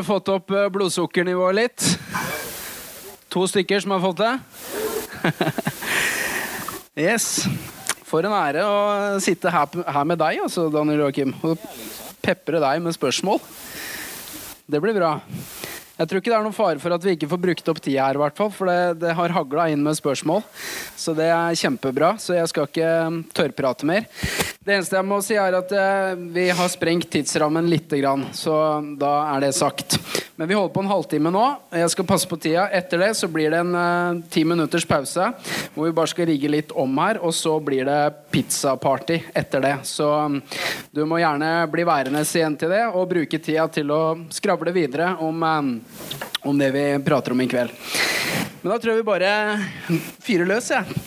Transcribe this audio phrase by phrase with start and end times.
[0.00, 1.86] Dere fått opp eh, blodsukkernivået litt.
[3.28, 4.32] To stykker som har fått det.
[7.00, 7.44] Yes.
[8.04, 8.78] For en ære å
[9.22, 11.30] sitte her, her med deg, altså, Daniel Joakim.
[11.46, 11.60] Og
[12.20, 13.38] pepre deg med spørsmål.
[14.68, 15.12] Det blir bra.
[16.00, 18.06] Jeg tror ikke det er noen fare for at vi ikke får brukt opp tida
[18.08, 20.40] her, hvert for det, det har hagla inn med spørsmål.
[20.96, 22.14] Så det er kjempebra.
[22.16, 24.08] Så jeg skal ikke um, tørrprate mer.
[24.60, 28.26] Det eneste jeg må si, er at eh, vi har sprengt tidsrammen lite grann.
[28.36, 28.52] Så
[29.00, 29.94] da er det sagt.
[30.36, 31.44] Men vi holder på en halvtime nå.
[31.80, 32.66] Jeg skal passe på tida.
[32.76, 35.30] Etter det så blir det en eh, ti minutters pause
[35.72, 37.96] hvor vi bare skal rigge litt om her, og så blir det
[38.34, 39.72] pizzaparty etter det.
[39.88, 40.36] Så um,
[40.92, 45.14] du må gjerne bli værende igjen til det, og bruke tida til å skravle videre
[45.24, 45.70] om, um,
[46.52, 47.72] om det vi prater om i kveld.
[48.60, 49.32] Men da tror jeg vi bare
[50.20, 51.00] fyrer løs, jeg.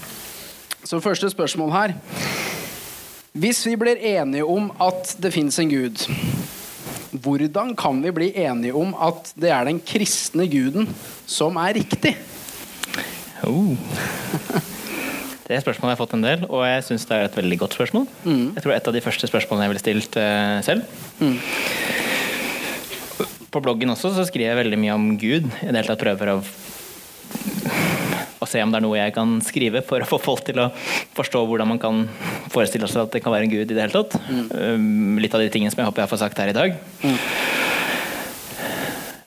[0.89, 1.95] Så første spørsmål her.
[3.33, 6.03] Hvis vi blir enige om at det fins en gud,
[7.23, 10.85] hvordan kan vi bli enige om at det er den kristne guden
[11.25, 12.13] som er riktig?
[13.43, 13.73] Oh.
[15.43, 17.73] Det spørsmålet har jeg fått en del, og jeg syns det er et veldig godt
[17.75, 18.05] spørsmål.
[18.23, 18.53] Mm.
[18.55, 20.85] Jeg tror det er et av de første spørsmålene jeg ville stilt uh, selv.
[21.19, 21.35] Mm.
[23.51, 25.49] På bloggen også så skriver jeg veldig mye om Gud.
[25.49, 26.37] I det hele tatt prøver å,
[28.43, 30.69] å se om det er noe jeg kan skrive for å få folk til å
[31.17, 32.05] forstå hvordan man kan
[32.53, 34.17] forestille seg at det kan være en gud i det hele tatt.
[34.29, 35.17] Mm.
[35.23, 36.77] litt av de tingene som jeg håper jeg får sagt her i dag.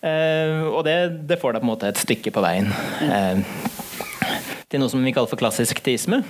[0.06, 0.97] Eh, og det,
[1.27, 2.69] det får deg på en måte et stykke på veien.
[3.03, 3.41] uh,
[4.71, 6.22] til noe som vi kaller for klassisk teisme.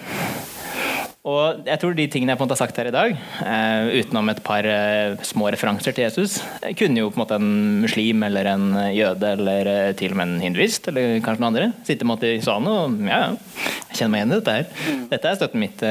[1.26, 3.88] Og jeg tror de tingene jeg på en måte har sagt her i dag, eh,
[3.98, 7.48] utenom et par eh, små referanser til Jesus, eh, kunne jo på en måte en
[7.82, 11.68] muslim eller en jøde eller eh, til og med en hinduist eller kanskje noen andre
[11.88, 15.04] sitte måte i salen og ja, ja, jeg kjenner meg igjen i dette her.
[15.10, 15.82] Dette er støtten, mitt,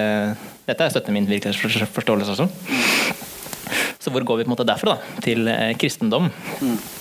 [0.71, 2.47] dette er støtten min virkelighetsforståelse også.
[3.99, 5.49] Så hvor går vi på en måte derfra da, til
[5.81, 6.31] kristendom?
[6.61, 6.93] Eh,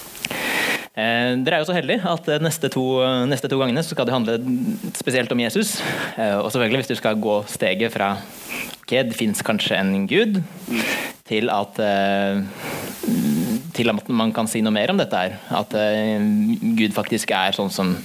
[0.95, 2.85] dere er jo så heldige at eh, neste to,
[3.27, 4.37] neste to gangene så skal det handle
[4.95, 5.81] spesielt om Jesus.
[6.15, 8.13] Eh, og selvfølgelig hvis du skal gå steget fra
[8.85, 10.39] ok, det fins kanskje en gud,
[11.27, 12.45] til at eh,
[13.75, 15.39] til at man kan si noe mer om dette her.
[15.51, 16.23] At eh,
[16.79, 17.97] Gud faktisk er sånn som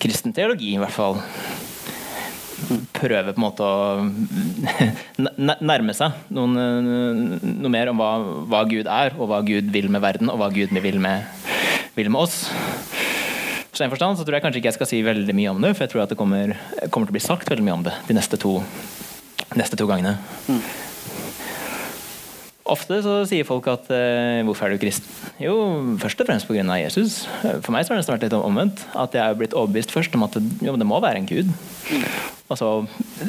[0.00, 1.20] kristen teologi, i hvert fall
[2.96, 4.06] prøver på en måte å
[5.72, 8.12] nærme seg noen, eh, noe mer om hva,
[8.48, 11.26] hva Gud er, og hva Gud vil med verden, og hva Gud vil med,
[11.96, 12.44] vil med oss.
[13.72, 15.62] Så i en forstand så tror jeg kanskje ikke jeg skal si veldig mye om
[15.64, 16.56] det, for jeg tror at det kommer,
[16.92, 18.58] kommer til å bli sagt veldig mye om det de neste to,
[19.56, 20.18] neste to gangene.
[22.72, 25.54] Ofte så sier folk at eh, 'hvorfor er du kristen?' Jo,
[25.98, 26.62] først og fremst pga.
[26.78, 27.26] Jesus.
[27.42, 28.84] For meg så har det nesten vært litt omvendt.
[28.94, 31.50] At jeg er blitt overbevist først om at det, jo, det må være en gud.
[32.48, 32.68] Og så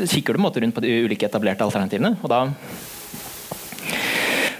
[0.05, 2.43] kikker du på, en måte rundt på de ulike etablerte alternativene, og da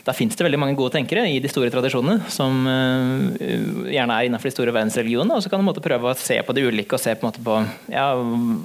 [0.04, 4.28] da fins det veldig mange gode tenkere i de store tradisjonene, som eh, gjerne er
[4.28, 5.38] innenfor de store verdensreligionene.
[5.38, 7.60] Og så kan du prøve å se på det ulike og se på, på
[7.94, 8.10] ja,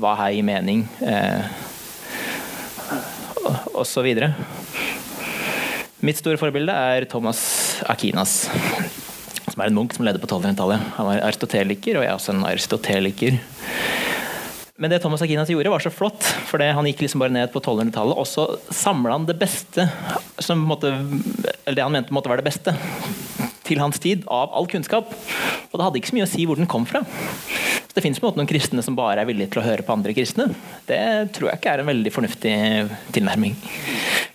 [0.03, 1.47] hva her gir mening, eh,
[3.71, 4.33] og så videre.
[6.03, 7.41] Mitt store forbilde er Thomas
[7.87, 8.49] Akinas,
[9.47, 10.91] som er en munk som leder på 1200-tallet.
[10.99, 13.39] Han var aristoteliker, og jeg er også en aristoteliker.
[14.79, 17.59] Men det Thomas Akinas gjorde, var så flott, for han gikk liksom bare ned på
[17.59, 19.89] 1200-tallet, og så samla han det beste,
[20.39, 20.93] som måtte,
[21.65, 22.75] eller det han mente måtte være det beste,
[23.67, 25.11] til hans tid, av all kunnskap.
[25.69, 27.03] Og det hadde ikke så mye å si hvor den kom fra.
[27.89, 30.47] Så Det fins noen kristne som bare er villige til å høre på andre kristne.
[30.87, 31.03] Det
[31.35, 32.57] tror jeg ikke er en veldig fornuftig
[33.17, 33.59] tilnærming.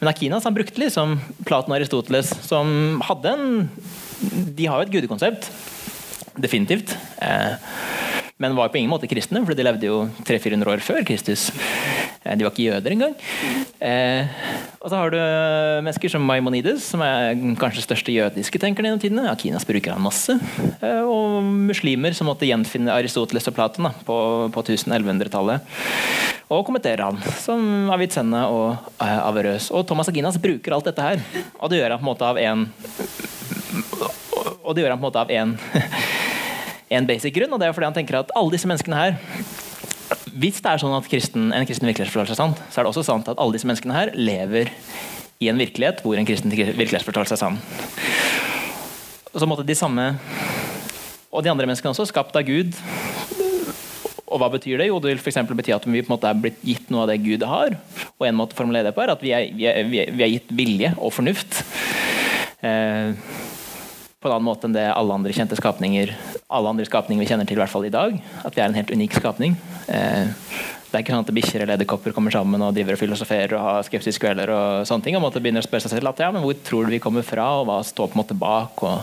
[0.01, 3.69] Men Akinas han brukte liksom Platon og Aristoteles, som hadde en
[4.59, 5.47] De har jo et gudekonsept.
[6.35, 6.97] Definitivt.
[7.23, 7.55] Eh,
[8.41, 11.49] men var på ingen måte kristne, for de levde jo 300-400 år før Kristus.
[12.23, 13.13] Eh, De var ikke jøder engang.
[13.83, 14.25] Eh,
[14.81, 15.17] og så har du
[15.85, 19.27] mennesker som Maimonides, som er den kanskje største jødiske tenkeren gjennom tidene.
[19.31, 20.35] Akinas bruker han masse.
[20.81, 24.17] Eh, og muslimer som måtte gjenfinne Aristoteles og Platon da, på,
[24.55, 25.69] på 1000-1100-tallet.
[26.53, 29.69] Og kommenterer han, som Avicenna og eh, Averøs.
[29.71, 31.23] Og Thomas Aginas bruker alt dette her.
[31.61, 32.67] Og det gjør han på en måte av en
[34.63, 35.55] Og det gjør han på en måte av en
[36.89, 39.17] en basic grunn, og det er fordi han tenker at alle disse menneskene her
[40.33, 43.05] Hvis det er sånn at kristen, en kristen virkelighetsforståelse er sant, så er det også
[43.07, 44.71] sant at alle disse menneskene her lever
[45.43, 47.59] i en virkelighet hvor en kristen virkelighetsforståelse er sann.
[49.33, 50.13] Og så måtte de samme
[51.33, 52.75] Og de andre menneskene også, skapt av Gud.
[54.33, 54.89] Og hva betyr det?
[54.91, 55.39] Jo, det vil f.eks.
[55.49, 57.73] bety at vi på en måte er blitt gitt noe av det Gud har.
[58.19, 60.29] Og en måte å formulere det på er at vi er, vi er, vi er,
[60.35, 61.63] gitt vilje og fornuft.
[62.61, 63.17] Eh,
[64.23, 66.15] på en annen måte enn det alle andre kjente skapninger
[66.53, 68.15] alle andre skapninger vi kjenner til i hvert fall i dag.
[68.45, 69.55] At vi er en helt unik skapning.
[69.87, 70.29] Eh,
[70.93, 73.63] det er ikke sånn at bikkjer eller edderkopper kommer sammen og driver og filosoferer og
[73.65, 75.17] har skeptiske kvelder og sånne ting.
[75.17, 77.25] Og måtte begynner å spørre seg selv at ja, men hvor tror du vi kommer
[77.25, 79.01] fra, og hva står på en måte bak, og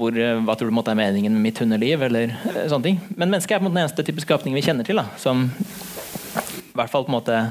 [0.00, 2.06] hvor, eh, hva tror du måtte er meningen med mitt hundeliv?
[2.08, 3.02] Eller eh, sånne ting.
[3.12, 5.50] Men mennesket er på en måte den eneste type skapning vi kjenner til da, som
[5.50, 7.44] i hvert fall på en måte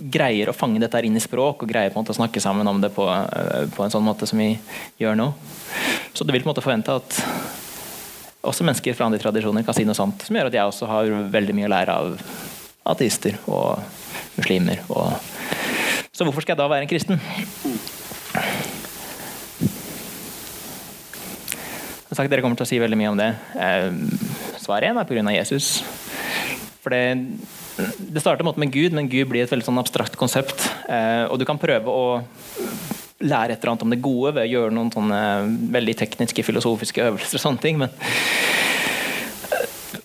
[0.00, 2.40] greier å fange dette her inn i språk og greier på en måte å snakke
[2.42, 4.54] sammen om det på, eh, på en sånn måte som vi
[5.00, 5.32] gjør nå.
[6.14, 7.20] Så du vil på en måte forvente at
[8.40, 11.12] også mennesker fra andre tradisjoner kan si noe sånt som gjør at jeg også har
[11.32, 12.22] veldig mye å lære av
[12.94, 13.82] ateister og
[14.38, 14.80] muslimer.
[14.88, 15.12] Og
[16.12, 17.20] så hvorfor skal jeg da være en kristen?
[22.10, 23.30] Jeg har sagt Dere kommer til å si veldig mye om det.
[23.54, 25.30] Svaret svar én er pga.
[25.36, 25.84] Jesus.
[26.82, 27.04] For det,
[27.76, 30.66] det starter med Gud, men Gud blir et veldig sånn abstrakt konsept.
[30.88, 32.20] Eh, og du kan prøve å
[33.20, 35.20] lære et eller annet om det gode ved å gjøre noen sånne
[35.74, 37.80] veldig tekniske, filosofiske øvelser og sånne ting.
[37.80, 37.92] Men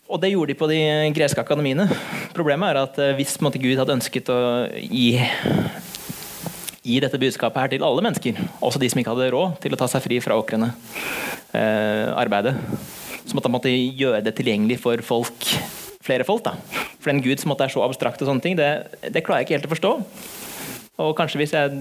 [0.06, 0.79] og det gjorde de på de
[1.15, 1.89] greske akademiene.
[2.35, 4.38] Problemet er at hvis måte, Gud hadde ønsket å
[4.79, 5.18] gi,
[6.85, 9.79] gi dette budskapet her til alle mennesker, også de som ikke hadde råd til å
[9.81, 10.71] ta seg fri fra åkrene,
[11.57, 12.56] eh, arbeidet,
[13.25, 15.50] så måtte han gjøre det tilgjengelig for folk,
[16.06, 16.46] flere folk.
[16.46, 16.56] da.
[17.02, 18.72] For en Gud som er så abstrakt, og sånne ting, det,
[19.12, 19.94] det klarer jeg ikke helt å forstå.
[21.04, 21.72] Og kanskje hvis jeg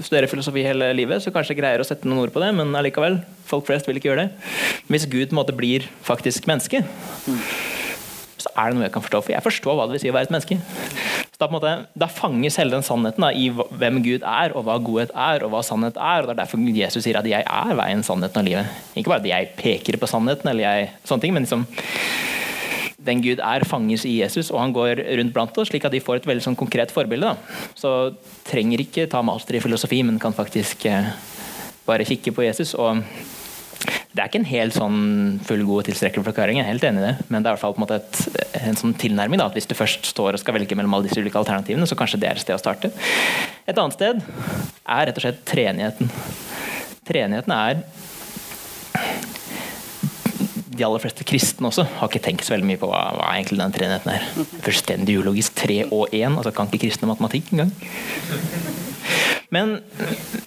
[0.00, 2.72] studerer filosofi hele livet, så kanskje jeg greier å sette noen ord på det, men
[2.78, 3.18] allikevel,
[3.48, 4.50] folk flest vil ikke gjøre det.
[4.88, 6.80] Hvis Gud på en måte blir faktisk menneske,
[8.42, 9.20] så er det noe jeg kan forstå.
[9.26, 10.58] For jeg forstår hva det vil si å være et menneske.
[11.28, 14.56] Så Da, på en måte, da fanges hele den sannheten da, i hvem Gud er,
[14.56, 16.22] og hva godhet er, og hva sannhet er.
[16.22, 18.72] og Det er derfor Jesus sier at 'jeg er veien, sannheten og livet'.
[18.96, 21.66] Ikke bare at jeg peker på sannheten, eller jeg, sånne ting, men liksom
[23.06, 26.02] den Gud er, fanges i Jesus, og han går rundt blant oss, slik at de
[26.02, 27.32] får et veldig sånn konkret forbilde.
[27.32, 27.68] Da.
[27.78, 27.92] Så
[28.48, 31.12] trenger ikke ta master i filosofi, men kan faktisk eh,
[31.88, 32.74] bare kikke på Jesus.
[32.78, 33.02] og
[34.12, 34.98] det er ikke en helt sånn
[35.46, 37.26] fullgod og tilstrekkelig forklaring, jeg er helt enig i det.
[37.32, 39.40] Men det er i hvert fall på en måte en sånn tilnærming.
[39.40, 41.96] da, at Hvis du først står og skal velge mellom alle disse ulike alternativene, så
[41.96, 42.92] kanskje det er et sted å starte.
[43.64, 46.12] Et annet sted er rett og slett treenigheten.
[47.08, 47.80] Treenigheten er
[50.72, 53.60] de aller fleste kristne også har ikke tenkt så veldig mye på hva, hva egentlig
[53.60, 54.26] den treenigheten er.
[54.64, 55.54] Fullstendig ulogisk.
[55.62, 56.36] Tre og én.
[56.36, 57.72] Altså kan ikke kristne matematikk engang.
[59.52, 59.78] Men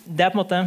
[0.06, 0.66] det er på en måte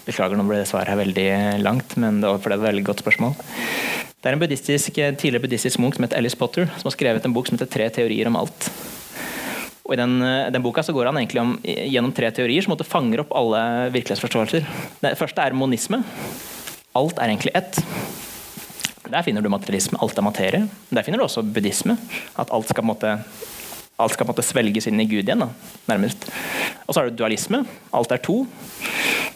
[0.00, 1.26] Beklager, nå ble det svaret her veldig
[1.60, 3.34] langt, men det var, for det var et veldig godt spørsmål.
[4.20, 7.34] Det er en buddhistisk, tidligere buddhistisk munk som heter Ellis Potter, som har skrevet en
[7.36, 8.70] bok som heter 'Tre teorier om alt'.
[9.84, 10.20] Og I den,
[10.54, 14.66] den boka så går han egentlig om, gjennom tre teorier som fanger opp alle virkelighetsforståelser.
[15.02, 15.98] Det første er monisme.
[16.98, 17.78] Alt er egentlig ett.
[19.10, 19.98] Der finner du materialisme.
[20.02, 20.64] Alt er materie.
[20.90, 21.94] Der finner du også buddhisme.
[22.38, 23.12] At alt skal på en måte,
[23.98, 25.44] alt skal på en måte svelges inn i Gud igjen.
[25.44, 25.48] Da,
[25.90, 26.26] nærmest.
[26.86, 27.62] Og så har du dualisme.
[27.94, 28.42] Alt er to.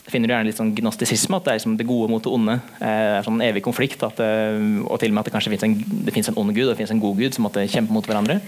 [0.05, 2.35] Det finner du gjerne litt sånn gnostisisme, at det er liksom det gode mot det
[2.35, 2.59] onde.
[2.83, 4.03] Er sånn evig konflikt.
[4.03, 6.81] At, og til og med at det kanskje finnes en, en ond gud og det
[6.83, 8.41] finnes en god gud som måtte kjempe mot hverandre.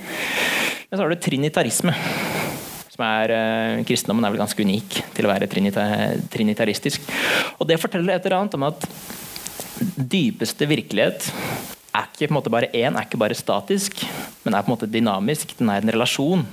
[0.91, 1.95] Men så har du trinitarisme.
[2.97, 5.85] Som er, eh, kristendommen er vel ganske unik til å være trinita
[6.33, 7.05] trinitaristisk.
[7.61, 8.87] Og det forteller et eller annet om at
[9.97, 11.29] dypeste virkelighet
[11.93, 14.01] er ikke på en måte bare én, er ikke bare statisk,
[14.45, 15.53] men er på en måte dynamisk.
[15.59, 16.47] Den er en relasjon.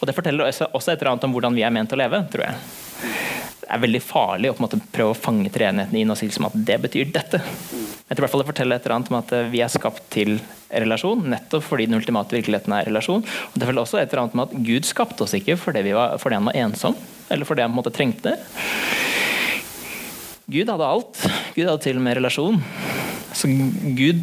[0.00, 2.26] Og det forteller også, også et eller annet om hvordan vi er ment å leve,
[2.30, 2.80] tror jeg
[3.64, 6.28] det er veldig farlig å på en måte prøve å fange treenheten inn og si
[6.28, 7.40] liksom at det betyr dette.
[8.14, 10.04] Jeg tror i hvert fall Det forteller et eller annet om at vi er skapt
[10.14, 10.36] til
[10.70, 13.24] relasjon, nettopp fordi den ultimate virkeligheten er relasjon.
[13.24, 16.14] Og Det forteller også et eller annet om at Gud skapte oss ikke fordi, var,
[16.22, 16.94] fordi han var ensom,
[17.26, 18.38] eller fordi han på en måte trengte det.
[20.46, 21.24] Gud hadde alt.
[21.56, 22.62] Gud hadde til og med relasjon.
[23.34, 23.50] Så
[23.98, 24.22] Gud,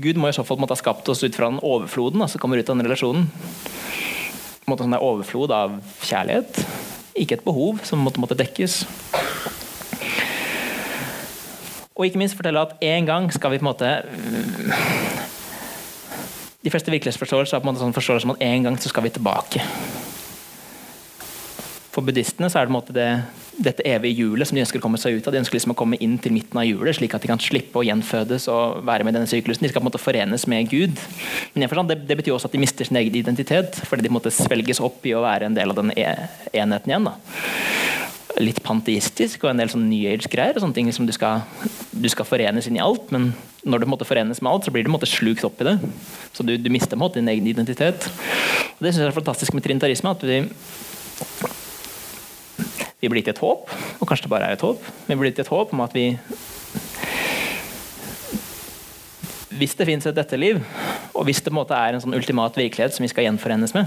[0.00, 2.72] Gud må i så fall ha skapt oss ut fra den overfloden som kommer ut
[2.72, 3.28] av den relasjonen.
[4.64, 6.64] En måte sånn overflod av kjærlighet
[7.14, 8.82] ikke et behov som måtte, måtte dekkes.
[11.94, 13.90] Og ikke minst fortelle at en gang skal vi på en måte
[16.64, 19.04] De fleste virkelighetsforståelser er på en måte sånn forståelse om at en gang så skal
[19.04, 19.60] vi tilbake.
[21.94, 23.08] For buddhistene så er det på en måte det,
[23.68, 25.34] dette evige hjulet som de ønsker å komme seg ut av.
[25.36, 27.78] De ønsker liksom å komme inn til midten av hjulet, slik at de kan slippe
[27.78, 29.62] å gjenfødes og være med i denne syklusen.
[29.62, 30.98] De skal på en måte forenes med Gud.
[31.52, 34.16] Men forstand, det, det, betyr også at de mister sin egen identitet, fordi de på
[34.16, 36.08] en måte svelges opp i å være en del av den e
[36.56, 37.12] enheten igjen.
[37.12, 37.93] da
[38.40, 40.58] litt panteistisk og en del sånn New Age-greier.
[40.58, 41.44] sånne ting som du skal,
[41.92, 43.32] du skal, forenes inn i alt, men
[43.64, 45.76] når du måtte forenes med alt, så blir du måtte slukt opp i det.
[46.34, 48.08] Så du, du mister måtte, din egen identitet.
[48.74, 50.10] Og Det syns jeg er fantastisk med trinitarisme.
[50.10, 50.42] at vi
[53.04, 53.68] vi blir til et håp,
[54.00, 54.80] og kanskje det bare er et håp.
[55.04, 56.16] Vi blir til et håp om at vi
[59.54, 60.56] Hvis det finnes et etterliv,
[61.14, 63.74] og hvis det på en måte er en sånn ultimat virkelighet som vi skal gjenforenes
[63.76, 63.86] med,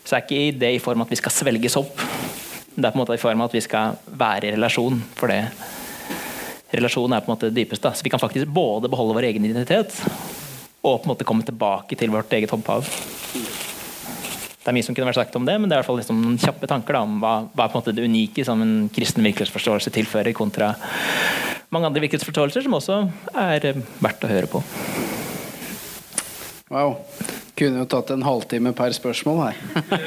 [0.00, 2.00] så er ikke det i form at vi skal svelges opp.
[2.78, 5.00] Det er på en måte i form av at vi skal være i relasjon.
[5.18, 5.42] For det
[6.68, 7.90] Relasjon er på en måte det dypeste.
[7.90, 9.94] Så vi kan faktisk både beholde vår egen identitet
[10.84, 12.84] og på en måte komme tilbake til vårt eget opphav.
[12.84, 15.98] det er mye som kunne vært sagt om det, men det er i hvert fall
[15.98, 18.60] liksom noen kjappe tanker da, om hva, hva er på en måte det unike som
[18.62, 20.74] en kristen virkelighetsforståelse tilfører, kontra
[21.72, 23.00] mange andre virkelighetsforståelser som også
[23.32, 24.62] er eh, verdt å høre på.
[26.68, 26.98] Wow.
[27.58, 29.56] Kunne jo tatt en halvtime per spørsmål her.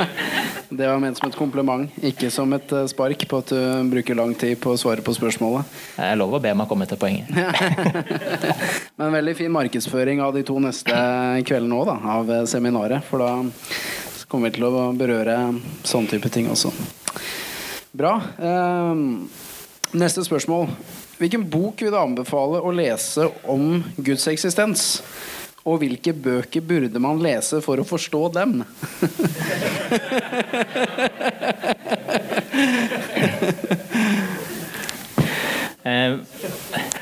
[0.69, 4.15] det var ment som et kompliment, ikke som et eh, spark på at du bruker
[4.15, 5.67] lang tid på å svare på spørsmålet.
[5.97, 7.27] Det er lov å be meg komme til poenget.
[9.01, 10.95] Men veldig fin markedsføring av de to neste
[11.49, 13.03] kveldene òg, da, av eh, seminaret.
[13.09, 13.33] For da
[14.31, 15.37] kommer vi til å berøre
[15.83, 16.71] sånn type ting også.
[17.91, 18.15] Bra.
[18.39, 19.03] Eh,
[19.91, 20.69] neste spørsmål.
[21.19, 25.01] Hvilken bok vil du anbefale å lese om Guds eksistens?
[25.61, 28.61] Og hvilke bøker burde man lese for å forstå dem?
[35.81, 36.13] Eh,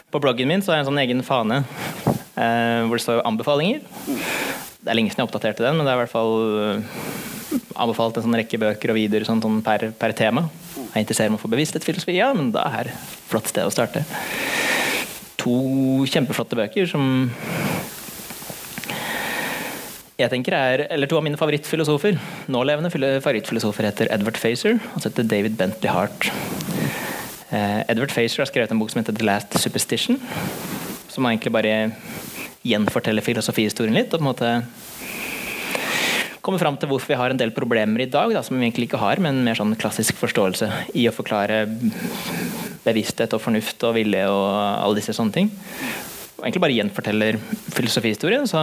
[0.07, 3.81] på bloggen min så har jeg en sånn egen fane eh, hvor det står anbefalinger.
[4.79, 6.31] Det er lenge siden jeg oppdaterte den, men det er i hvert fall
[6.63, 10.45] eh, anbefalt en sånn rekke bøker og videoer sånn, sånn per, per, tema.
[10.93, 14.05] Jeg interesserer meg for bevissthetsfilosofi, ja, men da er det et flott sted å starte.
[15.43, 15.59] To
[16.09, 17.27] kjempeflotte bøker som
[20.19, 22.17] jeg tenker er, eller To av mine favorittfilosofer
[22.51, 26.27] nålevende favorittfilosofer heter Edward Facer og så heter David Bentley Hart.
[27.49, 30.19] Eh, Edward Facer har skrevet en bok som heter The Last Superstition.
[31.09, 31.91] Som egentlig bare
[32.67, 34.13] gjenforteller filosofihistorien litt.
[34.13, 34.51] og på en måte
[36.43, 38.89] kommer fram til hvorfor vi har en del problemer i dag da, som vi egentlig
[38.89, 41.65] ikke har, men en mer sånn klassisk forståelse i å forklare
[42.85, 45.51] bevissthet og fornuft og vilje og alle disse sånne ting.
[46.39, 47.37] Og egentlig bare gjenforteller
[47.75, 48.47] filosofihistorien.
[48.47, 48.61] Så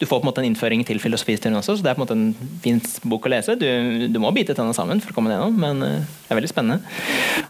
[0.00, 2.06] du får på en måte en innføring til filosofihistorien også, så det er på en
[2.06, 2.78] måte en fin
[3.12, 3.52] bok å lese.
[3.60, 3.66] Du,
[4.08, 6.48] du må bite tennene sammen for å komme deg gjennom, men uh, det er veldig
[6.48, 6.80] spennende.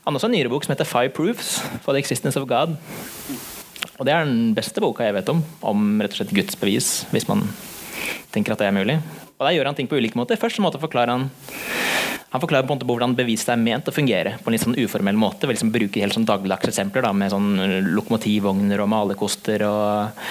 [0.00, 2.74] Han har også en nyere bok som heter Five Proofs for the Existence of God.
[4.00, 6.90] Og det er den beste boka jeg vet om, om rett og slett Guds bevis,
[7.14, 7.46] hvis man
[8.34, 8.98] tenker at det er mulig.
[9.38, 10.40] Og Der gjør han ting på ulike måter.
[10.40, 11.30] Først så måte forklarer han
[12.30, 14.78] han forklarer på en måte hvordan beviset er ment å fungere på en litt sånn
[14.78, 15.48] uformell måte.
[15.48, 17.56] Vil liksom bruke helt sånn dagligdagse eksempler da, med sånn
[17.90, 20.22] lokomotivvogner og malerkoster og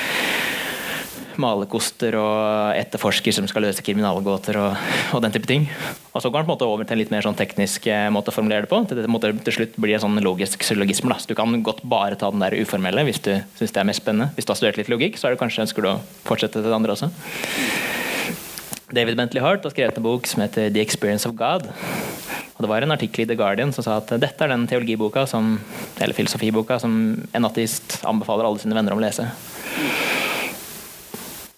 [1.41, 4.75] malerkoster og etterforsker som skal løse kriminalgåter og,
[5.15, 5.67] og, den type ting.
[6.13, 8.08] Og så går han på en måte over til en litt mer sånn teknisk eh,
[8.13, 8.81] måte å formulere det på.
[8.89, 11.15] Til, måte, til slutt blir det sånn logisk syllogisme.
[11.19, 14.03] Så du kan godt bare ta den der uformelle hvis du syns det er mest
[14.03, 14.34] spennende.
[14.38, 16.69] Hvis du har studert litt logikk, så er det kanskje ønsker du å fortsette til
[16.69, 17.12] det andre også.
[18.89, 21.69] David Bentley Hart har skrevet en bok som heter 'The Experience of God'.
[22.60, 25.24] Og Det var en artikkel i The Guardian som sa at dette er den teologiboka
[25.25, 25.62] som,
[26.01, 26.91] eller filosofiboka som
[27.34, 29.29] en ateist anbefaler alle sine venner om å lese.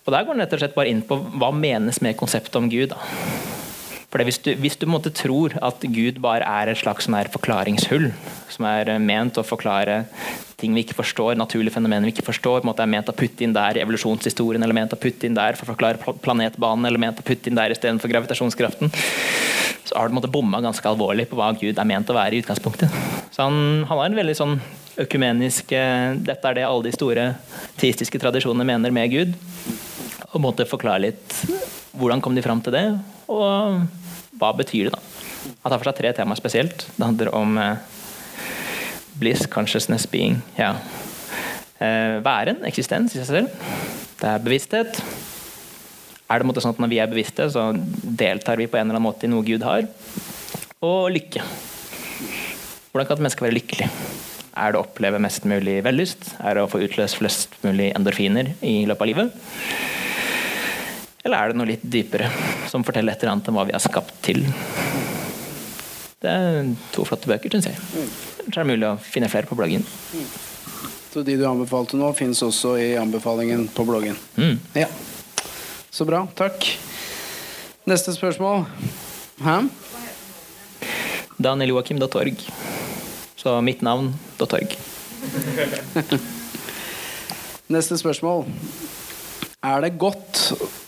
[0.06, 2.70] Og Der går den rett og slett bare inn på hva menes med konseptet om
[2.72, 2.90] Gud.
[2.90, 2.98] Da.
[4.12, 8.10] For hvis du, hvis du måte, tror at Gud bare er et slags sånn forklaringshull,
[8.52, 10.02] som er eh, ment å forklare
[10.60, 13.54] ting vi ikke forstår, naturlige fenomener vi ikke forstår, måte, er ment å putte inn
[13.56, 17.22] der i evolusjonshistorien, eller ment å putte inn der for å forklare planetbanen, eller ment
[17.22, 18.92] å putte inn der istedenfor gravitasjonskraften,
[19.88, 22.44] så har du måte, bomma ganske alvorlig på hva Gud er ment å være i
[22.44, 22.92] utgangspunktet.
[23.32, 24.58] Så han, han har en veldig sånn
[25.02, 27.30] økumenisk eh, Dette er det alle de store
[27.80, 29.40] teistiske tradisjonene mener med Gud
[30.32, 31.36] og måtte forklare litt
[31.98, 32.86] hvordan kom de fram til det,
[33.32, 33.82] og
[34.40, 34.96] hva betyr det.
[34.96, 35.02] da.
[35.64, 36.86] Han tar for seg tre temaer spesielt.
[36.96, 37.82] Det handler om eh,
[39.20, 40.40] bliss, consciousness, being.
[40.58, 40.76] Ja.
[41.82, 43.68] Eh, væren, eksistens i seg selv.
[44.22, 45.02] Det er bevissthet.
[46.32, 47.72] Er det måte sånn at Når vi er bevisste, så
[48.02, 49.84] deltar vi på en eller annen måte i noe Gud har.
[50.82, 51.44] Og lykke.
[52.92, 53.90] Hvordan kan et menneske være lykkelig?
[54.52, 56.34] Er det å oppleve mest mulig vellyst?
[56.40, 59.38] Er det å få utløst flest mulig endorfiner i løpet av livet?
[61.24, 62.30] Eller er det noe litt dypere,
[62.72, 64.42] som forteller et eller annet om hva vi er skapt til?
[66.22, 68.08] Det er to flotte bøker, syns jeg.
[68.48, 69.86] Så er det mulig å finne flere på bloggen.
[71.12, 74.18] Så de du anbefalte nå, fins også i anbefalingen på bloggen?
[74.38, 74.58] Mm.
[74.78, 74.88] Ja.
[75.92, 76.24] Så bra.
[76.38, 76.66] Takk.
[77.90, 78.66] Neste spørsmål.
[79.44, 79.58] Hæ?
[81.42, 82.46] Danieljoakim.org.
[83.36, 84.78] Så mitt navn.org.
[87.76, 88.46] Neste spørsmål.
[89.62, 90.40] Er det godt,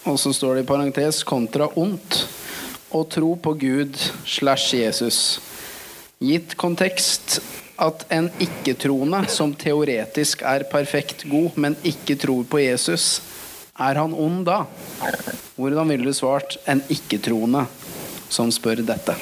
[0.09, 2.23] og så står det i parentes, kontra ondt,
[2.89, 5.19] å tro på Gud slash Jesus?
[6.17, 7.35] Gitt kontekst
[7.77, 13.21] at en ikke-troende som teoretisk er perfekt god, men ikke tror på Jesus,
[13.77, 14.63] er han ond da?
[15.53, 17.67] Hvordan ville du svart en ikke-troende
[18.25, 19.13] som spør dette?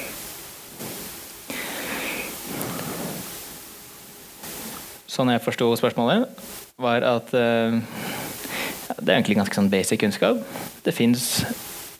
[5.12, 6.40] Sånn jeg forsto spørsmålet,
[6.80, 8.21] var at uh
[9.02, 10.38] det er egentlig ganske sånn basic kunnskap.
[10.86, 11.42] Det fins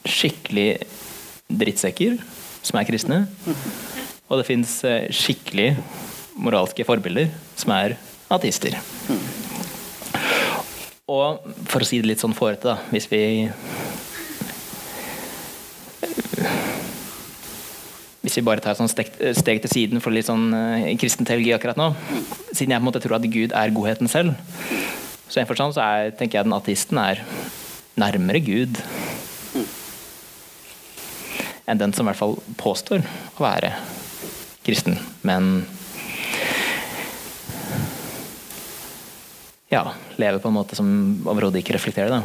[0.06, 0.84] skikkelig
[1.50, 2.18] drittsekker
[2.62, 3.18] som er kristne.
[4.30, 5.74] Og det fins eh, skikkelig
[6.38, 7.96] moralske forbilder som er
[8.32, 8.78] ateister.
[11.12, 13.50] Og for å si det litt sånn fårete, da Hvis vi
[18.22, 21.26] Hvis vi bare tar sånn steg, eh, steg til siden for litt sånn eh, kristen
[21.28, 21.90] teologi akkurat nå
[22.54, 24.38] Siden jeg på en måte tror at Gud er godheten selv,
[25.32, 27.22] så en forstand så er, tenker jeg den ateisten er
[27.96, 28.80] nærmere Gud
[31.62, 33.00] enn den som i hvert fall påstår
[33.38, 33.70] å være
[34.66, 35.64] kristen, men
[39.72, 39.86] ja,
[40.20, 40.88] lever på en måte som
[41.24, 42.20] overhodet ikke reflekterer det.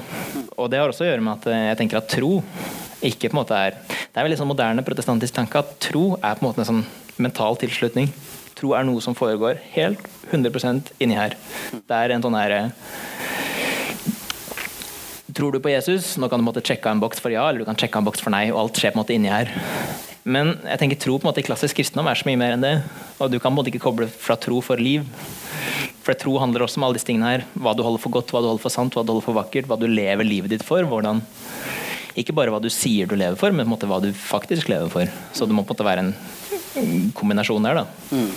[0.59, 2.41] Og det har også å gjøre med at jeg tenker at tro
[3.07, 6.35] ikke på en måte er Det er veldig sånn moderne protestantisk tanke at tro er
[6.35, 6.85] på en måte en sånn
[7.21, 8.09] mental tilslutning.
[8.57, 11.35] Tro er noe som foregår helt 100% inni her.
[11.77, 12.67] Det er en sånn herre
[15.37, 16.15] Tror du på Jesus?
[16.17, 18.23] Nå kan du måtte sjekke en boks for ja, eller du kan sjekke en boks
[18.23, 19.51] for nei, og alt skjer på en måte inni her.
[20.25, 22.65] Men jeg tenker tro på en måte i klassisk kristendom er så mye mer enn
[22.65, 22.73] det.
[23.21, 25.05] Og du kan på en måte ikke koble fra tro for liv.
[26.01, 27.45] For tro handler også om alle disse tingene her.
[27.53, 29.69] Hva du holder for godt, hva du holder for sant, hva du holder for vakkert,
[29.69, 30.81] hva du lever livet ditt for.
[30.89, 31.21] hvordan
[32.17, 34.71] ikke bare hva du sier du lever for, men på en måte hva du faktisk
[34.71, 35.11] lever for.
[35.37, 36.15] Så det må på en måte være en
[37.17, 37.81] kombinasjon der.
[37.81, 37.85] da.
[38.11, 38.31] Mm.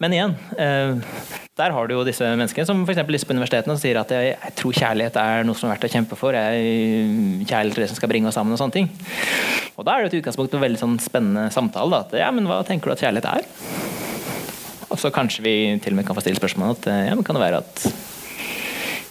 [0.00, 0.96] Men igjen, eh,
[1.60, 3.02] der har du jo disse menneskene som f.eks.
[3.12, 5.84] lyst på universitetene og sier at jeg, jeg, tror kjærlighet er noe som er verdt
[5.90, 6.36] å kjempe for.
[6.36, 8.88] Jeg, kjærlighet er det som skal bringe oss sammen og sånne ting.
[9.76, 11.92] Og da er det et utgangspunkt en veldig sånn spennende samtale.
[11.92, 13.44] Da, at ja, men hva tenker du at kjærlighet er?
[14.90, 17.36] Og så kanskje vi til og med kan få stille spørsmål at ja, men kan
[17.36, 17.84] det være at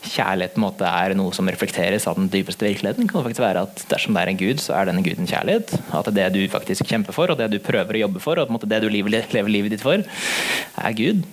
[0.10, 3.08] kjærlighet på en måte er noe som reflekteres av den dypeste virkeligheten.
[3.08, 5.74] kan det faktisk være at Dersom det er en gud, så er denne guden kjærlighet.
[5.96, 8.82] At det du faktisk kjemper for, og det du prøver å jobbe for, og det
[8.84, 11.26] du lever, lever livet ditt for, er Gud.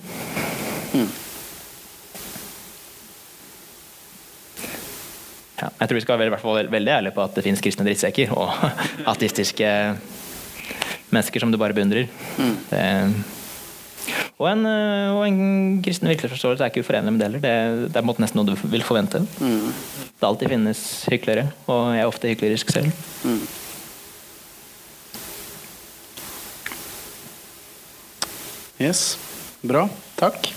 [0.93, 1.09] Mm.
[5.57, 7.85] Ja, jeg tror vi skal være hvert fall veldig ærlige på at det finnes kristne
[7.87, 8.53] drittsekker og
[9.13, 9.71] ateistiske
[11.09, 12.11] mennesker som du bare beundrer.
[12.37, 12.55] Mm.
[12.69, 12.83] Det
[14.37, 17.43] og en, eh, og en kristen virkelighetsforståelse er ikke uforenlig med det heller.
[17.45, 19.23] Det, det, er nesten noe du vil forvente.
[19.41, 19.71] Mm.
[20.17, 22.91] Det alltid finnes hyklere, og jeg er ofte hyklerisk selv.
[23.25, 23.47] Mm.
[28.77, 29.17] Yes.
[29.65, 29.87] Bra.
[30.19, 30.51] Takk.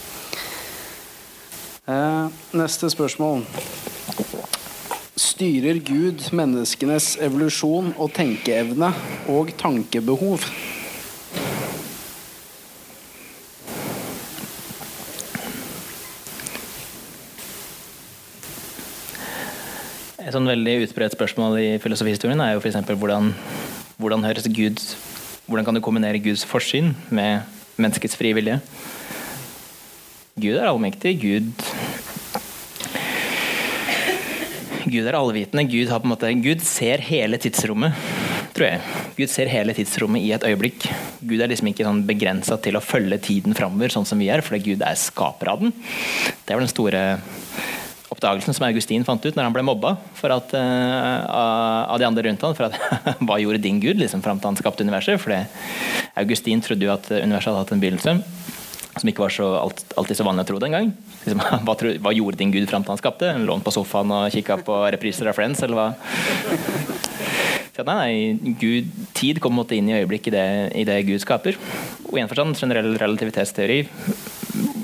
[1.88, 3.46] Eh, neste spørsmål.
[5.16, 8.92] Styrer Gud menneskenes evolusjon og tenkeevne
[9.32, 10.44] og tankebehov?
[20.30, 22.76] Et sånn veldig utbredt spørsmål i filosofihistorien er jo f.eks.
[22.86, 23.32] Hvordan,
[23.98, 24.78] hvordan høres Gud
[25.50, 28.60] Hvordan kan du kombinere Guds forsyn med menneskets frie vilje?
[30.38, 31.16] Gud er allmektig.
[31.18, 31.50] Gud
[34.86, 35.66] Gud er allvitende.
[35.66, 37.98] Gud, har på en måte, Gud ser hele tidsrommet,
[38.54, 39.02] tror jeg.
[39.18, 40.86] Gud ser hele tidsrommet i et øyeblikk.
[41.26, 44.46] Gud er liksom ikke sånn begrensa til å følge tiden framover, sånn som vi er,
[44.46, 45.74] fordi Gud er skaper av den.
[46.46, 47.04] Det var den store
[48.20, 51.24] oppdagelsen som Augustin fant ut når han ble mobba at, uh,
[51.88, 52.76] av de andre rundt han, for at
[53.24, 55.16] hva gjorde din gud liksom, fram til han skapte universet?
[55.22, 55.33] For
[56.20, 58.18] Augustin trodde jo at universet hadde hatt en begynnelse
[58.90, 60.88] som ikke var så alt, alltid så vanlig å tro den gang.
[61.22, 63.33] Liksom, hva, tro, hva, gjorde din gud fram til han skapte?
[63.38, 65.88] Lå han på sofaen og kikka på repriser av Friends, eller hva?
[67.70, 71.56] Så nei, nei, Gud, tid kommer inn i øyeblikk i det, i det Gud skaper.
[72.11, 73.85] Og i en forstand generell relativitetsteori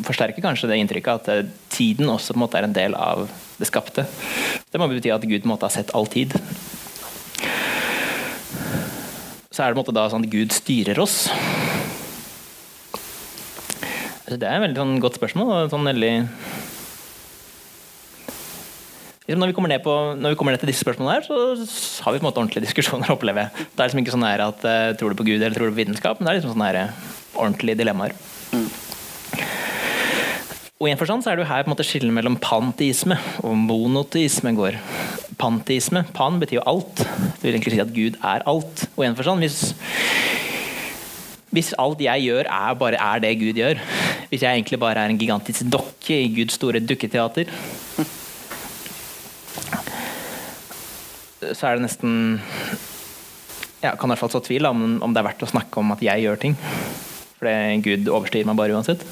[0.06, 3.26] forsterker kanskje det inntrykket at eh, tiden også på en måte er en del av
[3.58, 4.06] det skapte.
[4.70, 6.36] Det må bety at Gud måte har sett all tid.
[9.50, 11.26] Så er det på en måte da sånn at Gud styrer oss.
[14.26, 15.52] Det er et veldig sånn godt spørsmål.
[15.54, 16.14] og sånn veldig
[19.26, 22.20] liksom når, vi på, når vi kommer ned til disse spørsmålene, her, så har vi
[22.20, 23.10] på en måte ordentlige diskusjoner.
[23.10, 23.66] opplever jeg.
[23.72, 25.74] Det er liksom ikke sånn her at uh, Tror du på Gud eller tror du
[25.74, 26.20] på vitenskap?
[26.20, 28.14] Men det er liksom sånne her, ordentlige dilemmaer.
[28.52, 28.68] Mm.
[30.76, 33.16] Og i en forstand så er det jo her på en måte skillet mellom panteisme
[33.40, 34.76] og monoteisme går.
[35.40, 37.00] Panteisme, pan betyr jo alt.
[37.00, 38.84] Det vil egentlig si at Gud er alt.
[38.92, 39.72] Og i en forstand, hvis,
[41.56, 43.80] hvis alt jeg gjør er bare er det Gud gjør,
[44.28, 47.48] hvis jeg egentlig bare er en gigantisk dokke i Guds store dukketeater,
[51.56, 52.12] så er det nesten
[53.80, 55.96] ja, kan i hvert fall så tvil om, om det er verdt å snakke om
[55.96, 56.58] at jeg gjør ting.
[57.38, 57.48] For
[57.86, 59.08] Gud overstyrer meg bare uansett.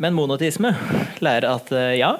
[0.00, 0.72] Men monotisme
[1.20, 2.14] lærer at eh, ja,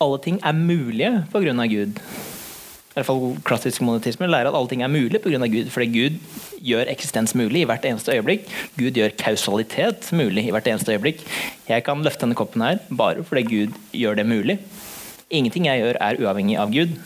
[0.00, 1.52] alle ting er mulige pga.
[1.68, 1.98] Gud.
[2.00, 5.42] I hvert fall klassisk monotisme lærer at alle ting er mulig pga.
[5.44, 5.68] Gud.
[5.74, 6.16] Fordi Gud
[6.64, 8.48] gjør eksistens mulig i hvert eneste øyeblikk.
[8.78, 11.26] Gud gjør kausalitet mulig i hvert eneste øyeblikk.
[11.68, 14.58] Jeg kan løfte denne koppen her bare fordi Gud gjør det mulig.
[15.28, 16.96] Ingenting jeg gjør, er uavhengig av Gud.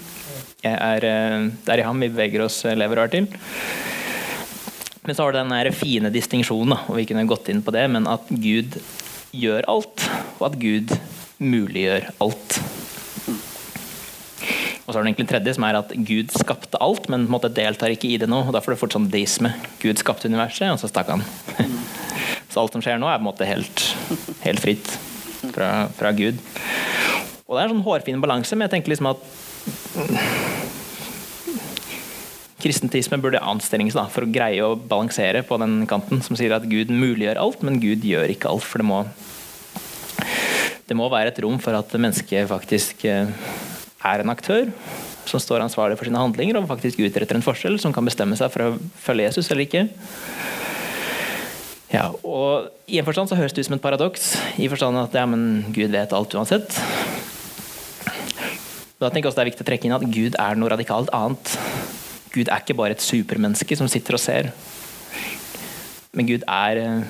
[0.62, 3.28] Er, der det er i ham vi beveger oss, eh, lever og er til.
[5.02, 8.06] Men så har du den fine distinksjonen, og vi kunne gått inn på det, men
[8.06, 8.76] at Gud
[9.36, 10.06] gjør alt,
[10.38, 10.94] og at Gud
[11.40, 12.60] muliggjør alt.
[14.84, 17.30] Og så har du egentlig en tredje, som er at Gud skapte alt, men på
[17.30, 18.40] en måte deltar ikke i det nå.
[18.42, 19.52] og Derfor er det fort sånn deisme.
[19.78, 21.22] Gud skapte universet, og så stakk han.
[22.50, 23.84] så alt som skjer nå, er på en måte helt,
[24.42, 24.90] helt fritt
[25.54, 26.42] fra, fra Gud.
[27.46, 30.49] Og det er en sånn hårfin balanse, men jeg tenker liksom at
[32.60, 36.68] Kristentisme burde anstrenges da, for å greie å balansere på den kanten som sier at
[36.68, 38.66] Gud muliggjør alt, men Gud gjør ikke alt.
[38.66, 39.02] For det må,
[40.88, 43.30] det må være et rom for at mennesket faktisk eh,
[44.04, 44.68] er en aktør
[45.30, 48.50] som står ansvarlig for sine handlinger og faktisk utretter en forskjell, som kan bestemme seg
[48.52, 49.86] for å følge Jesus eller ikke.
[51.90, 55.16] Ja, og I en forstand så høres det ut som et paradoks, i forstand at
[55.16, 56.76] ja, men Gud vet alt uansett.
[59.00, 61.10] Da tenker jeg også Det er viktig å trekke inn at Gud er noe radikalt
[61.16, 61.54] annet.
[62.30, 64.50] Gud er ikke bare et supermenneske som sitter og ser.
[66.14, 67.02] Men Gud er eh,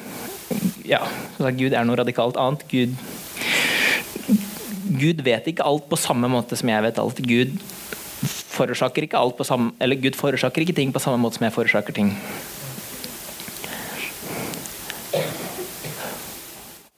[0.89, 1.01] Ja,
[1.39, 2.65] Gud er noe radikalt annet.
[2.71, 2.97] Gud,
[5.01, 7.21] Gud vet ikke alt på samme måte som jeg vet alt.
[7.23, 7.61] Gud
[8.51, 11.57] forårsaker ikke alt på samme Eller Gud forårsaker ikke ting på samme måte som jeg
[11.57, 12.13] forårsaker ting.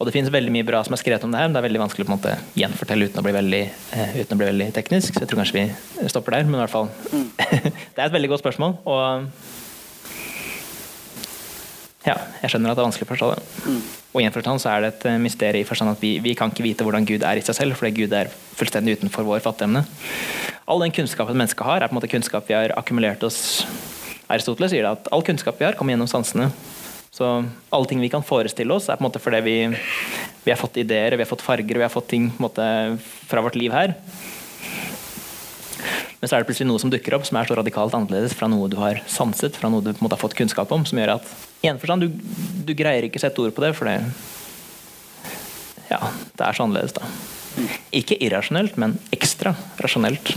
[0.02, 1.68] Og det finnes veldig mye bra som er skrevet om det her, men det er
[1.68, 3.60] veldig vanskelig å på en måte gjenfortelle uten å bli veldig,
[3.92, 5.14] uh, å bli veldig teknisk.
[5.14, 6.48] Så jeg tror kanskje vi stopper der.
[6.48, 7.28] Men i hvert fall mm.
[7.94, 8.74] Det er et veldig godt spørsmål.
[8.82, 9.30] Og
[12.02, 13.46] ja, jeg skjønner at det er vanskelig å forstå det.
[13.62, 13.78] Mm.
[14.10, 16.34] Og i en forstand så er det et eh, mysterium i forstand at vi, vi,
[16.34, 19.46] kan ikke vite hvordan Gud er i seg selv, fordi Gud er fullstendig utenfor vår
[19.46, 19.84] fatteevne.
[20.66, 23.62] All den kunnskapen mennesket har, er på en måte kunnskap vi har akkumulert oss
[24.32, 26.48] Aristoteles sier det at all kunnskap vi har, kommer gjennom sansene.
[27.12, 27.26] Så
[27.68, 29.56] alle ting vi kan forestille oss, er på en måte fordi vi,
[30.46, 32.64] vi har fått ideer, vi har fått farger, vi har fått ting måte,
[33.28, 33.92] fra vårt liv her.
[36.22, 38.48] Men så er det plutselig noe som dukker opp som er så radikalt annerledes fra
[38.48, 41.02] noe du har sanset, fra noe du på en måte har fått kunnskap om, som
[41.02, 41.28] gjør at
[41.62, 42.24] i forstand du,
[42.64, 43.98] du greier ikke å sette ord på det, for det,
[45.90, 46.00] ja,
[46.38, 47.04] det er så annerledes, da.
[47.92, 49.52] Ikke irrasjonelt, men ekstra
[49.84, 50.32] rasjonelt.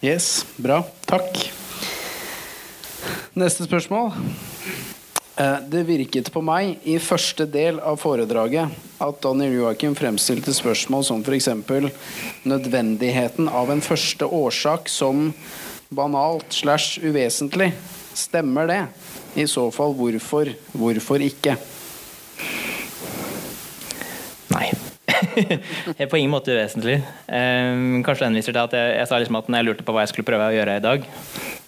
[0.00, 0.80] Yes, bra.
[1.04, 1.52] Takk.
[3.36, 4.12] Neste spørsmål.
[5.36, 11.04] Eh, det virket på meg i første del av foredraget at Daniel Joakim fremstilte spørsmål
[11.04, 11.50] som f.eks.
[12.48, 15.34] nødvendigheten av en første årsak som
[15.92, 17.74] banalt slash uvesentlig.
[18.16, 18.82] Stemmer det?
[19.36, 20.48] I så fall hvorfor?
[20.72, 21.58] Hvorfor ikke?
[26.10, 26.98] på ingen måte uvesentlig.
[27.26, 30.04] Um, kanskje henviser til at jeg, jeg, sa liksom at når jeg lurte på hva
[30.04, 31.06] jeg skulle prøve å gjøre i dag,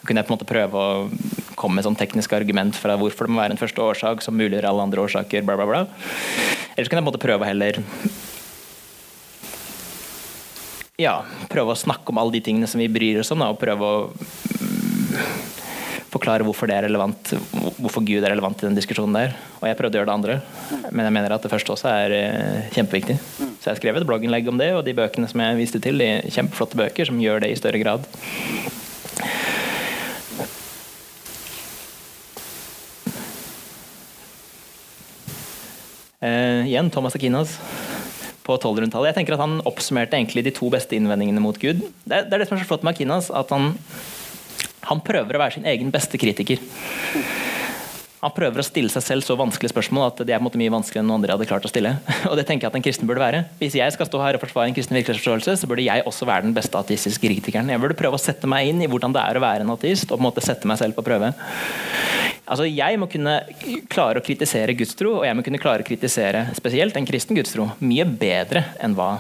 [0.03, 3.35] kunne jeg på en måte prøve å komme med sånn teknisk argument fra hvorfor det
[3.35, 5.47] må være en første årsak som muliggjør alle andre årsaker.
[5.47, 5.85] Bla, bla, bla.
[6.75, 7.83] Eller så kunne jeg på en måte prøve heller
[11.01, 13.89] ja, prøve å snakke om alle de tingene som vi bryr oss om, og prøve
[13.89, 13.95] å
[16.13, 17.33] forklare hvorfor det er relevant,
[17.81, 19.37] hvorfor Gud er relevant i den diskusjonen der.
[19.63, 20.37] Og jeg prøvde å gjøre det andre,
[20.91, 23.17] men jeg mener at det første også er eh, kjempeviktig.
[23.39, 26.03] Så jeg har skrevet et blogginnlegg om det, og de bøkene som jeg viste til,
[26.03, 28.09] de kjempeflotte bøker som gjør det i større grad.
[36.23, 37.57] Uh, igjen Thomas Akinas
[38.47, 39.09] på 1200-tallet.
[39.11, 41.83] Jeg tenker at Han oppsummerte egentlig de to beste innvendingene mot Gud.
[42.05, 43.73] Det er det, er det som er så flott med Akinas, at han
[44.93, 46.61] han prøver å være sin egen beste kritiker.
[48.23, 50.59] Han prøver å stille seg selv så vanskelige spørsmål at de er på en måte
[50.61, 51.97] mye vanskeligere enn noen andre hadde klart å stille.
[52.31, 53.41] Og det tenker jeg at en kristen burde være.
[53.59, 56.47] Hvis jeg skal stå her og forsvare en kristen virkelighetsforståelse, så burde jeg også være
[56.47, 57.73] den beste ateistiske kritikeren.
[57.75, 60.07] Jeg burde prøve å sette meg inn i hvordan det er å være en ateist,
[60.07, 61.33] og på en måte sette meg selv på prøve.
[62.47, 63.41] Altså, Jeg må kunne
[63.91, 67.73] klare å kritisere gudstro, og jeg må kunne klare å kritisere spesielt en kristen gudstro
[67.83, 69.17] mye bedre enn hva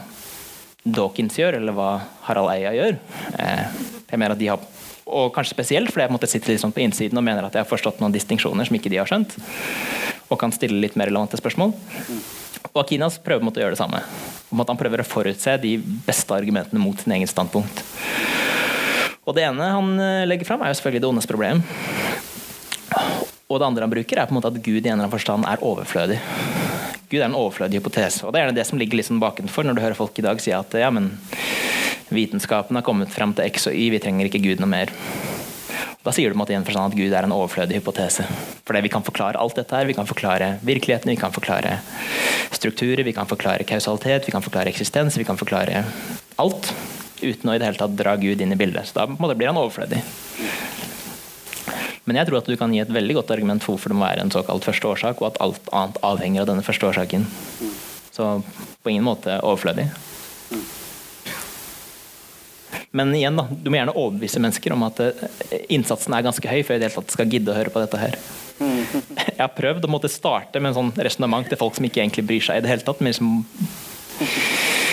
[0.83, 1.91] Dawkins gjør, eller hva
[2.29, 2.97] Harald Eia gjør.
[3.39, 4.63] Eh, jeg mener at de har
[5.07, 7.65] og kanskje spesielt fordi jeg måtte sitte litt sånn på innsiden og mener at jeg
[7.65, 9.35] har forstått noen distinksjoner som ikke de har skjønt.
[10.31, 11.75] Og kan stille litt mer relevante spørsmål.
[12.73, 14.01] Og Akinas prøver å gjøre det samme.
[14.53, 15.75] Han prøver å forutse de
[16.07, 17.83] beste argumentene mot sin egen standpunkt.
[19.23, 21.61] Og Det ene han eh, legger fram, er jo selvfølgelig det ondes problem.
[23.53, 25.13] Og det andre han bruker, er på en måte at Gud i en eller annen
[25.13, 26.19] forstand er overflødig.
[27.13, 28.25] Gud er en overflødig hypotese.
[28.27, 30.55] Og Det er det som ligger liksom bakenfor når du hører folk i dag si
[30.57, 31.13] at ja, men
[32.13, 34.93] Vitenskapen har kommet frem til X og Y, vi trenger ikke Gud noe mer.
[36.03, 38.25] Da sier du måtte igjen at Gud er en overflødig hypotese.
[38.67, 39.87] Fordi vi kan forklare alt dette her.
[39.87, 41.77] Vi kan forklare virkeligheten, vi kan forklare
[42.51, 45.85] strukturer, vi kan forklare kausalitet, vi kan forklare eksistens, vi kan forklare
[46.43, 46.73] alt.
[47.23, 48.91] Uten å i det hele tatt dra Gud inn i bildet.
[48.91, 50.03] Så da blir han overflødig.
[52.03, 54.09] Men jeg tror at du kan gi et veldig godt argument for hvorfor det må
[54.09, 57.29] være en såkalt første årsak, og at alt annet avhenger av denne første årsaken.
[58.11, 58.33] Så
[58.83, 59.87] på ingen måte overflødig.
[62.93, 65.23] Men igjen, da, du må gjerne overbevise mennesker om at eh,
[65.73, 68.19] innsatsen er ganske høy i hele tatt skal gidde å høre på dette her.
[69.33, 72.27] Jeg har prøvd å måtte starte med en sånn resonnement til folk som ikke egentlig
[72.29, 73.01] bryr seg i det hele tatt.
[73.01, 73.41] Men liksom,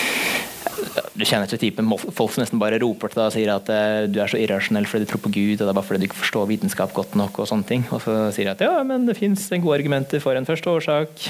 [1.19, 4.05] Du kjenner til typen folk som nesten bare roper til deg og sier at eh,
[4.07, 6.07] du er så irrasjonell fordi du tror på Gud, og det er bare fordi du
[6.07, 7.41] ikke forstår vitenskap godt nok.
[7.43, 7.83] Og sånne ting.
[7.91, 11.27] Og så sier de at ja, men det fins gode argumenter for en første årsak.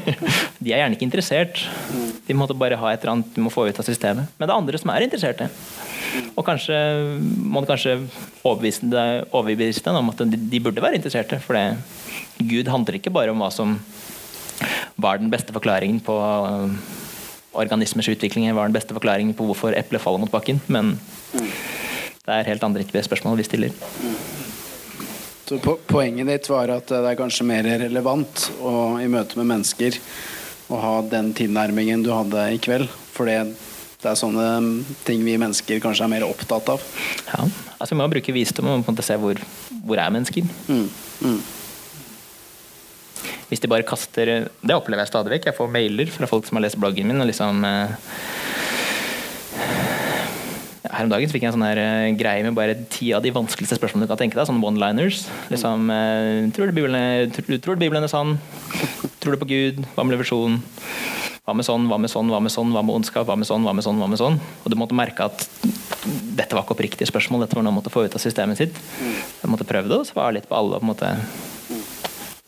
[0.64, 1.66] de er gjerne ikke interessert.
[2.24, 4.32] De måtte bare ha et eller annet du må få ut av systemet.
[4.38, 5.95] Men det er andre som er interessert interesserte.
[6.36, 6.76] Og kanskje
[7.20, 7.96] må du kanskje
[8.42, 11.40] overbevise deg, overbevise deg om at de, de burde være interesserte.
[11.42, 11.78] For det,
[12.38, 13.78] Gud handler ikke bare om hva som
[15.00, 16.16] var den beste forklaringen på
[17.56, 20.60] organismers utvikling var den beste forklaringen på hvorfor eplet faller mot bakken.
[20.68, 20.96] Men
[21.32, 23.76] det er helt andre ikke spørsmål vi stiller.
[25.46, 29.98] Så poenget ditt var at det er kanskje mer relevant å, i møte med mennesker
[30.74, 32.90] å ha den tilnærmingen du hadde i kveld?
[33.14, 33.38] For det
[34.04, 34.46] er sånne
[35.06, 36.82] ting vi mennesker kanskje er mer opptatt av?
[37.30, 37.46] Ja,
[37.78, 39.40] altså Vi må bruke visdom og på en måte se hvor,
[39.86, 40.44] hvor er mennesker.
[40.68, 40.88] Mm,
[41.24, 41.38] mm.
[43.46, 45.48] Hvis de bare kaster Det opplever jeg stadig vekk.
[45.48, 47.22] Jeg får mailer fra folk som har lest bloggen min.
[47.22, 47.94] og liksom eh,
[50.96, 53.24] her om dagen så fikk jeg en sånn her uh, greie med bare ti av
[53.24, 54.48] de vanskeligste spørsmålene du kan tenke deg.
[54.48, 55.24] Sånne one-liners.
[55.52, 58.36] Liksom, uh, tror, du Bibelen, tror, tror, du Bibelen er sann?
[59.20, 59.82] Tror du på Gud?
[59.94, 60.60] Hva med revisjon?
[61.46, 63.28] Hva med sånn, hva med sånn, hva med sånn, hva med ondskap?
[63.28, 64.40] Hva med sånn, hva med sånn, hva med sånn?
[64.64, 65.44] Og du måtte merke at
[66.34, 67.44] dette var ikke oppriktige spørsmål.
[67.44, 68.80] Dette var noe man måtte få ut av systemet sitt.
[68.98, 70.80] Jeg måtte prøve det og svare litt på alle.
[70.82, 71.12] på en måte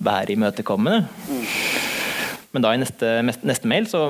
[0.03, 1.07] være imøtekommende.
[2.51, 4.03] Men da i neste, neste mail så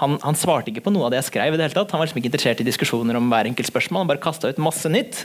[0.00, 1.54] han, han, svarte ikke på noe av det jeg skrev.
[1.54, 1.94] i det hele tatt.
[1.94, 4.02] Han var liksom ikke interessert i diskusjoner om hver enkelt spørsmål.
[4.02, 5.22] Han bare kasta ut masse nytt.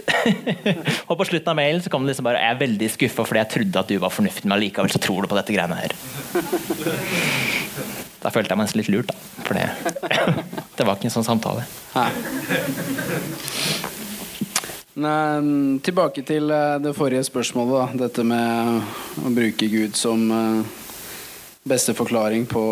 [1.10, 3.41] og på slutten av mailen så kom det liksom bare Jeg er veldig skuffa fordi
[3.41, 5.98] jeg trodde at du var fornuftig, men allikevel så tror du på dette greiene her.
[8.19, 9.43] Da følte jeg meg litt lurt, da.
[9.45, 9.67] For det,
[10.77, 11.63] det var ikke en sånn samtale.
[14.99, 17.71] Nei, tilbake til eh, det forrige spørsmålet.
[17.71, 18.03] Da.
[18.08, 20.82] Dette med å bruke Gud som eh,
[21.69, 22.65] beste forklaring på,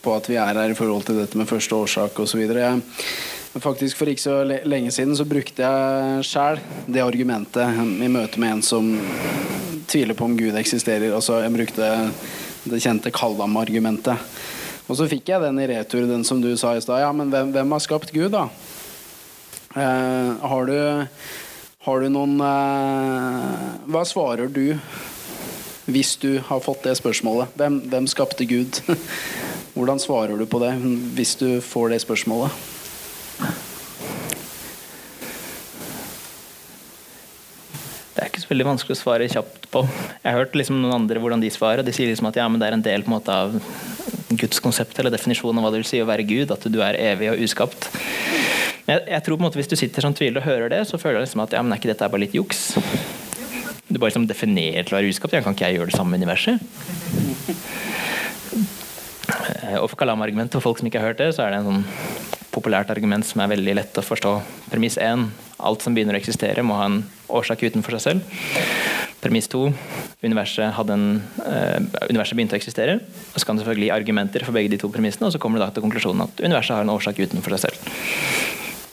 [0.00, 2.46] på, at vi er her i forhold til dette med første årsak osv.
[3.52, 8.56] Faktisk For ikke så lenge siden så brukte jeg sjæl det argumentet i møte med
[8.56, 8.88] en som
[9.92, 11.12] tviler på om Gud eksisterer.
[11.12, 11.90] Altså Jeg brukte
[12.64, 14.18] det kjente Kallam-argumentet.
[14.90, 17.02] Og så fikk jeg den i retur, den som du sa i stad.
[17.04, 18.48] Ja, men hvem, hvem har skapt Gud, da?
[19.72, 21.06] Eh, har, du,
[21.86, 24.74] har du noen eh, Hva svarer du
[25.88, 27.54] hvis du har fått det spørsmålet?
[27.58, 28.82] Hvem, hvem skapte Gud?
[29.74, 30.74] Hvordan svarer du på det
[31.16, 32.52] hvis du får det spørsmålet?
[38.22, 39.80] Det er ikke så veldig vanskelig å svare kjapt på.
[40.22, 41.82] Jeg har hørt liksom noen andre hvordan de svarer.
[41.82, 43.56] De sier liksom at ja, det er en del en måte, av
[44.38, 46.52] Guds konsept eller definisjon av hva det vil si å være Gud.
[46.54, 47.88] At du er evig og uskapt.
[48.86, 51.00] Jeg, jeg, tror på en måte Hvis du sitter sånn tviler og hører det, så
[51.02, 52.60] føler du liksom at ja, men er ikke dette bare litt juks?
[53.88, 55.34] Du bare liksom definerer til å være uskapt.
[55.34, 56.62] Ja, kan ikke jeg gjøre det samme universet?
[59.32, 61.72] Eh, og for Kalam-argumentet, for folk som ikke har hørt det, så er det en
[61.72, 64.36] sånn populært argument som er veldig lett å forstå.
[64.70, 65.26] Premiss 1.
[65.66, 67.02] Alt som begynner å eksistere, må ha en
[67.38, 68.38] årsak utenfor seg selv.
[69.22, 69.68] Premiss 2.
[70.26, 71.04] Universet, en,
[71.42, 71.78] uh,
[72.10, 72.98] universet, begynte å eksistere.
[73.32, 75.60] Og så kan du selvfølgelig gi argumenter for begge de to premissene, og så kommer
[75.60, 77.92] du da til konklusjonen at universet har en årsak utenfor seg selv.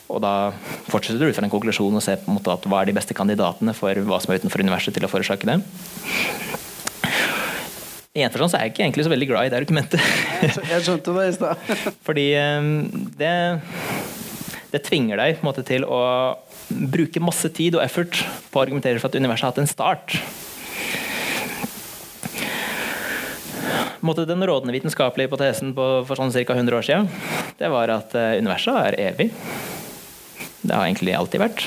[0.09, 0.51] Og da
[0.89, 2.95] fortsetter du ut fra en konklusjon og ser på en måte at hva er de
[2.97, 5.59] beste kandidatene for hva som er utenfor universet til å forårsake det.
[8.17, 10.01] I en forstand så er jeg ikke egentlig så veldig glad i det argumentet.
[10.41, 11.67] jeg skjønte det i stad.
[12.07, 12.69] Fordi eh,
[13.21, 13.33] det,
[14.73, 16.01] det tvinger deg på en måte til å
[16.69, 20.19] bruke masse tid og effort på å argumentere for at universet har hatt en start.
[24.05, 26.55] Måte, den rådende vitenskapelige hypotesen på, for sånn ca.
[26.55, 27.09] 100 år siden
[27.59, 29.27] det var at eh, universet er evig.
[30.61, 31.65] Det har egentlig alltid vært.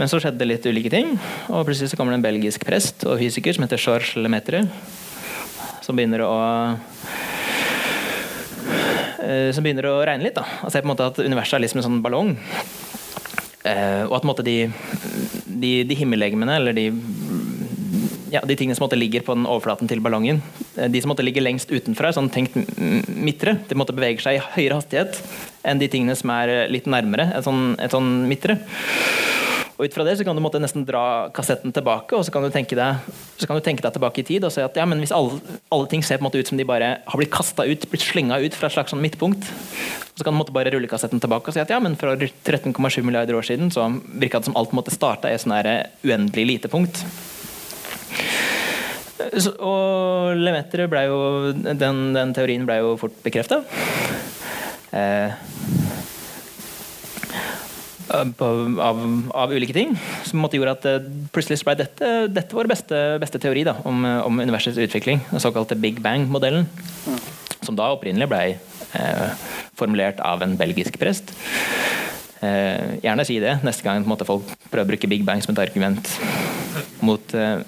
[0.00, 1.12] Men så skjedde det litt ulike ting,
[1.46, 4.64] og plutselig så kommer det en belgisk prest og fysiker som heter Georges Lemaitre,
[5.84, 6.32] som begynner å
[9.22, 10.40] eh, som begynner å regne litt.
[10.40, 12.34] da, ser på en måte at universet er liksom en sånn ballong.
[13.62, 14.56] Eh, og at måte de,
[15.46, 16.88] de, de himmellegemene, eller de
[18.32, 20.40] ja, de tingene som måtte ligger på den overflaten til ballongen.
[20.76, 22.56] Eh, de som måtte ligge lengst utenfra, sånn tenkt
[23.08, 25.20] midtre, de måtte bevege seg i høyere hastighet
[25.68, 28.58] enn de tingene som er litt nærmere et sånn, et sånn midtre.
[29.82, 32.44] Og ut fra det så kan du måtte nesten dra kassetten tilbake, og så kan
[32.46, 33.02] du tenke deg,
[33.40, 35.40] du tenke deg tilbake i tid og si at ja, men hvis alle,
[35.74, 38.04] alle, ting ser på en måte ut som de bare har blitt kasta ut, blitt
[38.06, 39.48] slenga ut fra et slags sånn midtpunkt,
[40.14, 43.02] så kan du måtte bare rulle kassetten tilbake og si at ja, men for 13,7
[43.02, 46.70] milliarder år siden så virka det som alt måtte starte i et sånn uendelig lite
[46.70, 47.02] punkt.
[49.58, 51.18] Og Lemeter ble jo
[51.58, 53.64] den, den, teorien ble jo fort bekrefta.
[54.94, 55.34] Eh,
[58.12, 59.00] av,
[59.34, 59.94] av, ulike ting.
[60.28, 64.42] Som gjøre at eh, plutselig ble dette, dette vår beste, beste teori da, om, om,
[64.42, 65.22] universets utvikling.
[65.30, 66.68] Den såkalte Big Bang-modellen.
[67.62, 69.28] Som da opprinnelig ble eh,
[69.78, 71.34] formulert av en belgisk prest.
[72.42, 75.62] Eh, gjerne si det neste gang måte, folk prøver å bruke Big Bang som et
[75.62, 76.08] argument
[77.02, 77.62] mot, eh,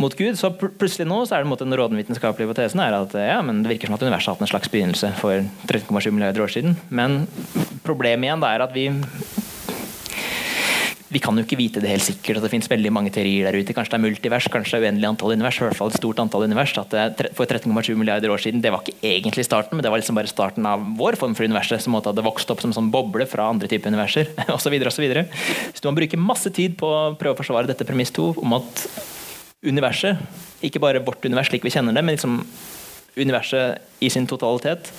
[0.00, 0.38] mot Gud.
[0.40, 3.62] Så pl plutselig nå så er det den rådende vitenskapelige hypotesen er at ja, men
[3.62, 6.76] det virker som at universet har hatt en slags begynnelse for 13,7 milliarder år siden.
[6.88, 7.22] Men
[7.86, 8.88] problemet igjen er at vi
[11.10, 12.38] vi kan jo ikke vite det helt sikkert.
[12.38, 13.74] at Det finnes veldig mange teorier der ute.
[13.74, 15.58] Kanskje det er multivers, kanskje det er uendelig antall univers.
[15.58, 16.74] i hvert fall et stort antall univers.
[17.34, 20.30] For 13,7 milliarder år siden det var ikke egentlig starten, men det var liksom bare
[20.30, 21.82] starten av vår form for universet.
[21.82, 24.70] Som hadde vokst opp som en sånn boble fra andre typer universer osv.
[24.90, 25.26] Så, videre,
[25.74, 28.54] så, så må bruke masse tid på å prøve å forsvare dette premiss to om
[28.60, 28.86] at
[29.66, 30.20] universet,
[30.64, 32.40] ikke bare vårt univers slik vi kjenner det, men liksom
[33.16, 34.92] universet i sin totalitet,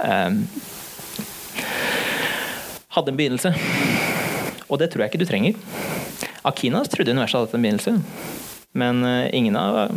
[0.00, 0.30] eh,
[2.96, 3.52] hadde en begynnelse.
[4.70, 5.58] Og det tror jeg ikke du trenger.
[6.46, 7.96] Akinas trodde universet hadde en begynnelse.
[8.72, 9.92] Men eh, ingen av,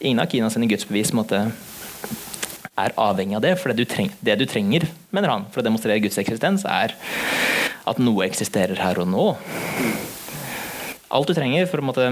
[0.00, 1.46] ingen av Akinas gudsbevis måtte,
[2.74, 3.54] er avhengig av det.
[3.60, 6.96] For det du, trenger, det du trenger, mener han, for å demonstrere Guds eksistens, er
[7.84, 9.28] at noe eksisterer her og nå.
[11.14, 12.08] Alt du trenger for å måtte,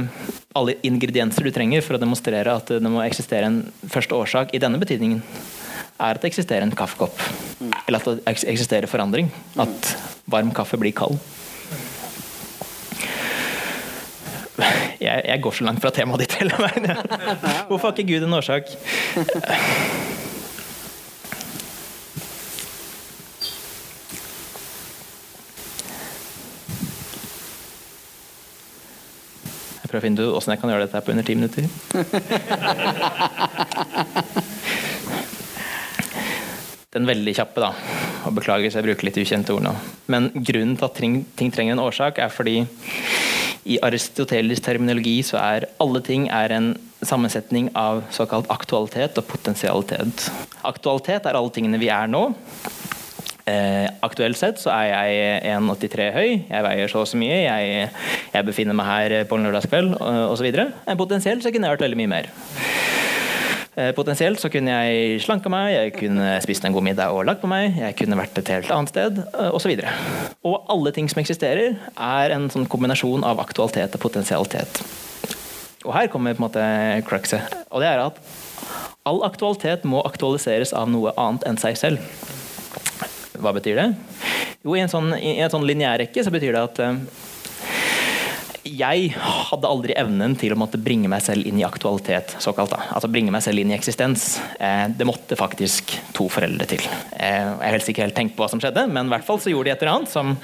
[0.54, 3.60] Alle ingredienser du trenger for å demonstrere at det må eksistere en
[3.90, 5.22] første årsak i denne betydningen,
[5.98, 7.18] er at det eksisterer en kaffekopp.
[7.86, 9.30] Eller at det eksisterer forandring.
[9.58, 9.94] At
[10.30, 11.18] varm kaffe blir kald.
[15.02, 16.92] jeg, jeg, går så langt fra temaet ditt hele veien.
[17.68, 18.70] Hvorfor har ikke Gud en årsak?
[29.92, 31.62] Jeg prøver å finne ut åssen jeg kan gjøre dette på under ti minutter.
[36.96, 37.76] Den veldig kjappe, da.
[38.24, 39.74] Og beklager hvis jeg bruker litt ukjente ord nå.
[40.08, 42.64] Men grunnen til at ting, trenger en årsak, er fordi
[43.68, 46.72] i Aristoteles' terminologi så er alle ting er en
[47.04, 50.32] sammensetning av såkalt aktualitet og potensialitet.
[50.64, 52.32] Aktualitet er alle tingene vi er nå.
[53.50, 57.88] Eh, aktuelt sett så er jeg 1,83 høy, jeg veier så og så mye, jeg,
[58.34, 59.96] jeg, befinner meg her på en lørdagskveld
[60.30, 60.48] osv.
[61.00, 62.30] Potensielt så kunne jeg vært veldig mye mer.
[63.72, 67.40] Eh, potensielt så kunne jeg slanka meg, jeg kunne spist en god middag og lagt
[67.40, 69.72] på meg, jeg kunne vært et helt annet sted, eh, osv.
[69.80, 74.82] Og, og alle ting som eksisterer, er en sånn kombinasjon av aktualitet og potensialitet.
[75.86, 76.66] Og her kommer på en måte
[77.08, 77.56] cruxet.
[77.72, 78.20] Og det er at
[79.08, 82.04] all aktualitet må aktualiseres av noe annet enn seg selv.
[83.38, 83.88] Hva betyr det?
[84.62, 86.98] Jo, i en sånn, i en sånn lineærrekke så betyr det at eh,
[88.62, 92.36] jeg hadde aldri evnen til å måtte bringe meg selv inn i aktualitet.
[92.38, 92.78] såkalt da.
[92.94, 94.36] Altså bringe meg selv inn i eksistens.
[94.60, 96.84] Eh, det måtte faktisk to foreldre til.
[97.16, 99.42] Eh, jeg har helst ikke helt tenkt på hva som skjedde, men i hvert fall
[99.42, 100.36] så gjorde de et eller annet som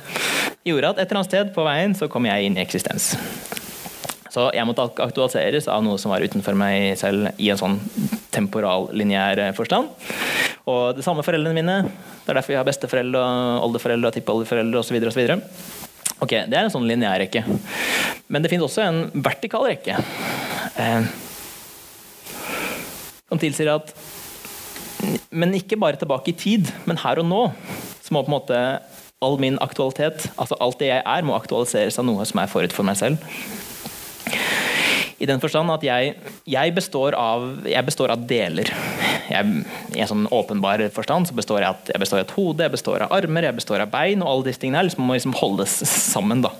[0.66, 3.14] gjorde at et eller annet sted på veien så kom jeg inn i eksistens.
[4.38, 7.78] Så jeg måtte aktualiseres av noe som var utenfor meg selv i en sånn
[8.30, 9.88] temporallinjær forstand.
[10.70, 11.78] Og det samme foreldrene mine.
[12.22, 14.94] Det er derfor jeg har besteforeldre, og oldeforeldre, tippoldeforeldre osv.
[16.22, 17.42] Ok, Det er en sånn lineær rekke.
[18.28, 19.98] Men det finnes også en vertikal rekke.
[20.78, 21.10] Eh,
[23.26, 23.90] som tilsier at
[25.30, 27.42] Men ikke bare tilbake i tid, men her og nå.
[28.02, 28.60] Så må på en måte
[29.22, 32.74] all min aktualitet, altså alt det jeg er, må aktualiseres av noe som er forut
[32.74, 33.18] for meg selv.
[35.18, 36.14] I den forstand at jeg,
[36.46, 38.70] jeg, består, av, jeg består av deler
[39.28, 39.64] jeg,
[39.96, 42.74] I en sånn åpenbar forstand så består jeg, at jeg består av et hode, jeg
[42.74, 45.36] består av armer, jeg består av bein, og alle disse tingene her liksom må liksom
[45.38, 46.42] holdes sammen.
[46.44, 46.52] da.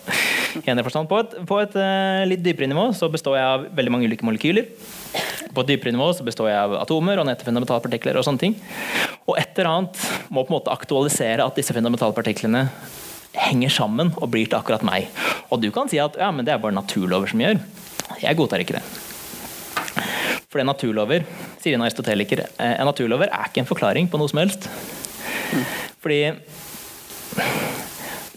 [0.59, 1.09] I en forstand.
[1.11, 4.27] På et, på et uh, litt dypere nivå så består jeg av veldig mange ulike
[4.27, 4.69] molekyler.
[5.55, 8.57] På et dypere nivå så består jeg av atomer og nette fundamentalpartikler og sånne ting.
[9.27, 12.66] Og et eller annet må på en måte aktualisere at disse fundamentalpartiklene
[13.37, 15.11] henger sammen og blir til akkurat meg.
[15.53, 17.61] Og du kan si at ja, men det er bare naturlover som gjør.
[18.22, 18.85] Jeg godtar ikke det.
[20.49, 21.24] For det er naturlover,
[21.61, 24.68] sier en aristoteliker, eh, en naturlover er ikke en forklaring på noe som helst.
[26.01, 26.22] Fordi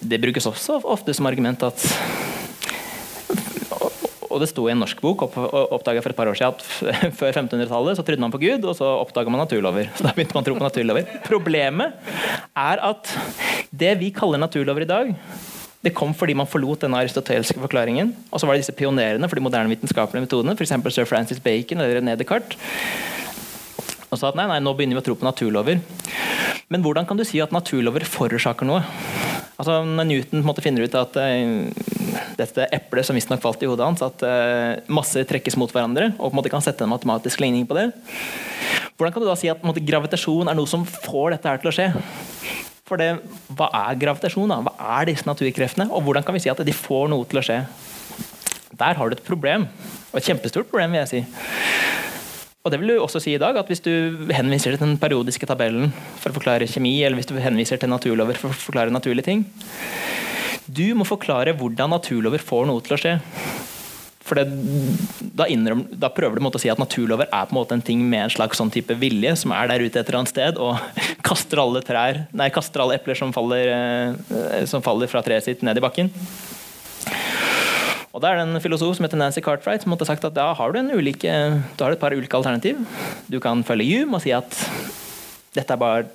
[0.02, 1.86] det brukes også ofte som argument at
[4.32, 7.36] og det sto i en norsk bok oppdaga for et par år siden at før
[7.36, 9.92] 1500-tallet så trodde man på Gud, og så oppdaga man naturlover.
[9.98, 11.16] Så da begynte man å tro på naturlover.
[11.28, 11.98] Problemet
[12.58, 13.16] er at
[13.72, 15.14] det vi kaller naturlover i dag,
[15.82, 18.14] det kom fordi man forlot denne aristotelske forklaringen.
[18.30, 20.76] Og så var det disse pionerene for de moderne vitenskapelige metodene, f.eks.
[20.94, 22.60] sir Francis Bacon eller René Descartes.
[24.12, 25.80] Og sa at nei, nei, nå begynner vi å tro på naturlover.
[26.72, 28.84] Men hvordan kan du si at naturlover forårsaker noe?
[29.56, 32.11] Altså, når Newton måte finner ut at uh,
[32.42, 36.30] dette eplet som visstnok falt i hodet hans, at uh, masse trekkes mot hverandre, og
[36.30, 37.92] på en måte kan sette en matematisk ligning på det
[38.98, 41.72] Hvordan kan du da si at måte, gravitasjon er noe som får dette her til
[41.72, 41.88] å skje?
[42.86, 43.16] For det,
[43.58, 44.52] hva er gravitasjon?
[44.52, 44.60] da?
[44.68, 45.88] Hva er disse naturkreftene?
[45.90, 47.58] Og hvordan kan vi si at de får noe til å skje?
[48.78, 49.66] Der har du et problem.
[50.12, 51.22] Og et kjempestort problem, vil jeg si.
[52.62, 55.48] Og det vil du også si i dag, at hvis du henviser til den periodiske
[55.50, 55.90] tabellen
[56.22, 59.48] for å forklare kjemi, eller hvis du henviser til naturlover for å forklare naturlige ting
[60.66, 63.18] Du må forklare hvordan naturlover får noe til å skje.
[64.22, 64.46] For det,
[65.36, 68.04] da, innrøm, da, prøver du å si at naturlover er på en måte en ting
[68.08, 70.78] med en slags sånn type vilje, som er der ute et eller annet sted og
[71.28, 75.66] kaster alle trær, nei, kaster alle epler som faller, eh, som faller fra treet sitt,
[75.66, 76.14] ned i bakken.
[78.12, 80.52] Og da er det en filosof som heter Nancy Cartwright som måtte sagt at da
[80.56, 81.36] har du, ulike,
[81.76, 82.80] du har et par ulike alternativ.
[83.32, 84.52] Du kan følge Hume og si at
[85.56, 86.06] dette er bare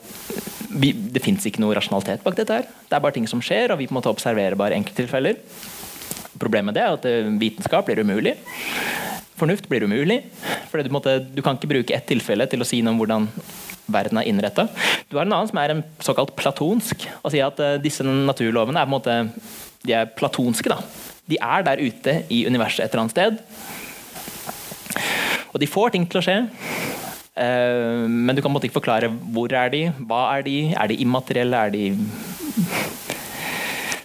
[0.76, 2.52] vi, Det fins ikke noe rasjonalitet bak dette.
[2.52, 2.68] her.
[2.88, 5.38] Det er bare ting som skjer, og vi på en måte observerer bare enkelttilfeller.
[6.36, 8.34] Problemet med det er at eh, vitenskap blir umulig.
[9.36, 10.22] Fornuft blir umulig.
[10.70, 13.28] For du, du, kan ikke bruke ett tilfelle til å si noe om hvordan
[13.92, 14.66] verden er innretta.
[15.08, 17.06] Du har en annen som er en såkalt platonsk.
[17.22, 19.18] og sier at uh, disse naturlovene er på en måte
[19.86, 20.72] de er platonske.
[20.72, 20.80] da
[21.26, 23.38] de er der ute i universet et eller annet sted.
[25.52, 26.36] Og de får ting til å skje.
[27.36, 30.96] Uh, men du kan måtte ikke forklare hvor er de, hva er de, er de
[31.04, 31.90] immaterielle, er de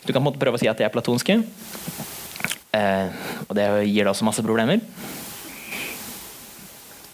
[0.03, 1.37] Du kan måtte prøve å si at de er platonske.
[2.71, 3.07] Uh,
[3.47, 4.83] og det gir da også masse problemer.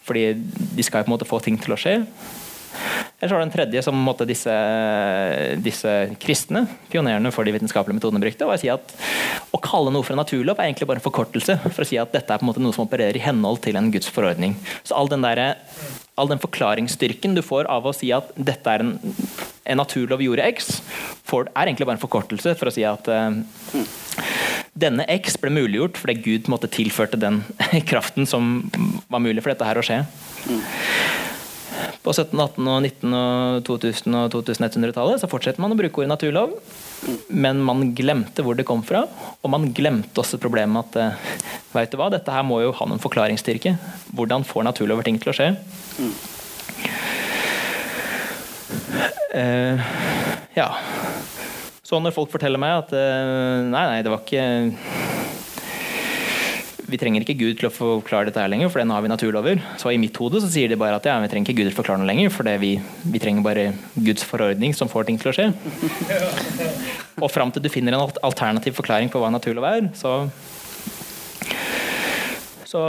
[0.07, 0.32] Fordi
[0.78, 1.99] de skal jo på en måte få ting til å skje.
[3.18, 4.53] Eller så var det en tredje som måtte disse,
[5.65, 8.45] disse kristne, pionerene for de vitenskapelige metodene, brukte.
[8.45, 8.93] og jeg sier at
[9.53, 12.13] Å kalle noe for en naturlov er egentlig bare en forkortelse for å si at
[12.13, 14.53] dette er på en måte noe som opererer i henhold til en Guds forordning.
[14.86, 15.57] Så all den, der,
[16.18, 18.95] all den forklaringsstyrken du får av å si at dette er en,
[19.70, 20.80] en naturlov gjorde X,
[21.28, 23.38] for, er egentlig bare en forkortelse for å si at uh,
[24.78, 27.43] denne X ble muliggjort fordi Gud måtte tilførte den
[27.89, 28.68] kraften som
[29.07, 30.03] var mulig for dette her å skje.
[32.08, 36.53] På 1700-, 1800-, 1900-, 2000- og 2100-tallet så fortsetter man å bruke ordet naturlov,
[37.28, 39.01] men man glemte hvor det kom fra.
[39.43, 41.34] Og man glemte også problemet at eh,
[41.74, 43.76] vet du hva, dette her må jo ha noen forklaringsstyrke.
[44.16, 45.49] Hvordan får naturlover ting til å skje?
[49.36, 49.84] Uh,
[50.55, 50.70] ja.
[51.84, 54.47] Så når folk forteller meg at uh, nei, nei, det var ikke
[56.88, 59.62] vi trenger ikke Gud til å forklare dette her lenger, for nå har vi naturlover.
[59.82, 61.76] Så i mitt hode så sier de bare at ja, vi trenger ikke Gud til
[61.76, 62.74] å forklare noe lenger, for vi,
[63.04, 63.66] vi, trenger bare
[63.96, 65.50] Guds forordning som får ting til å skje.
[67.24, 70.22] Og fram til du finner en alternativ forklaring på hva naturlov er, så
[72.68, 72.82] så,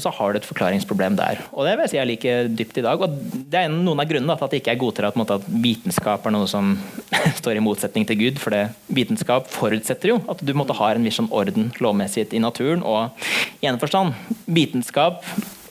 [0.00, 1.42] så, har du et forklaringsproblem der.
[1.52, 3.02] Og det vil jeg si er like dypt i dag.
[3.04, 3.18] og
[3.52, 6.32] Det er noen av grunnene til at jeg ikke er godtar at, at vitenskap er
[6.32, 6.72] noe som
[7.40, 8.40] står i motsetning til Gud.
[8.40, 12.40] For det, vitenskap forutsetter jo at du måtte ha en viss sånn orden lovmessighet i
[12.40, 12.80] naturen.
[12.86, 13.12] Og
[13.60, 14.16] i en forstand,
[14.48, 15.20] vitenskap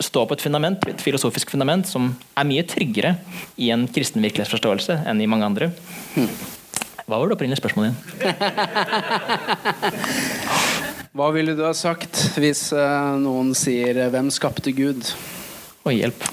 [0.03, 3.15] står på et fundament, et filosofisk fundament som er mye tryggere
[3.57, 5.71] i en kristen virkelighetsforståelse enn i mange andre.
[7.05, 7.89] Hva var det opprinnelige spørsmålet
[8.21, 8.33] igjen?
[11.15, 15.13] Hva ville du ha sagt hvis uh, noen sier eh, 'Hvem skapte Gud'?
[15.85, 16.25] Å, hjelp.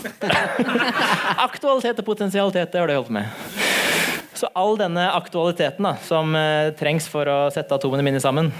[1.46, 3.28] Aktualitet og potensialitet, det har du holdt med.
[4.34, 8.50] Så all denne aktualiteten da, som uh, trengs for å sette atomene mine sammen,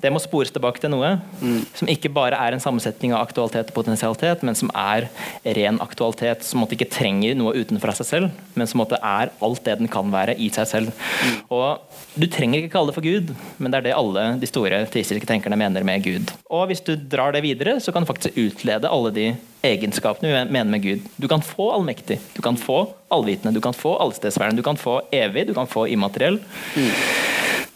[0.00, 1.60] det må spores tilbake til noe mm.
[1.76, 5.08] som ikke bare er en sammensetning av aktualitet og potensialitet, men som er
[5.56, 9.62] ren aktualitet, som måtte ikke trenger noe utenfor seg selv, men som måtte er alt
[9.66, 10.94] det den kan være i seg selv.
[11.20, 11.38] Mm.
[11.54, 11.68] Og
[12.20, 13.30] Du trenger ikke kalle det for Gud,
[13.62, 16.32] men det er det alle de store teistiske tenkerne mener med Gud.
[16.50, 19.28] Og hvis du drar det videre, så kan du faktisk utlede alle de
[19.66, 21.08] egenskapene vi mener med Gud.
[21.20, 22.82] Du kan få allmektig, du kan få
[23.12, 26.40] allvitende, du kan få allstedsværende, du kan få evig, du kan få immateriell.
[26.76, 26.90] Mm.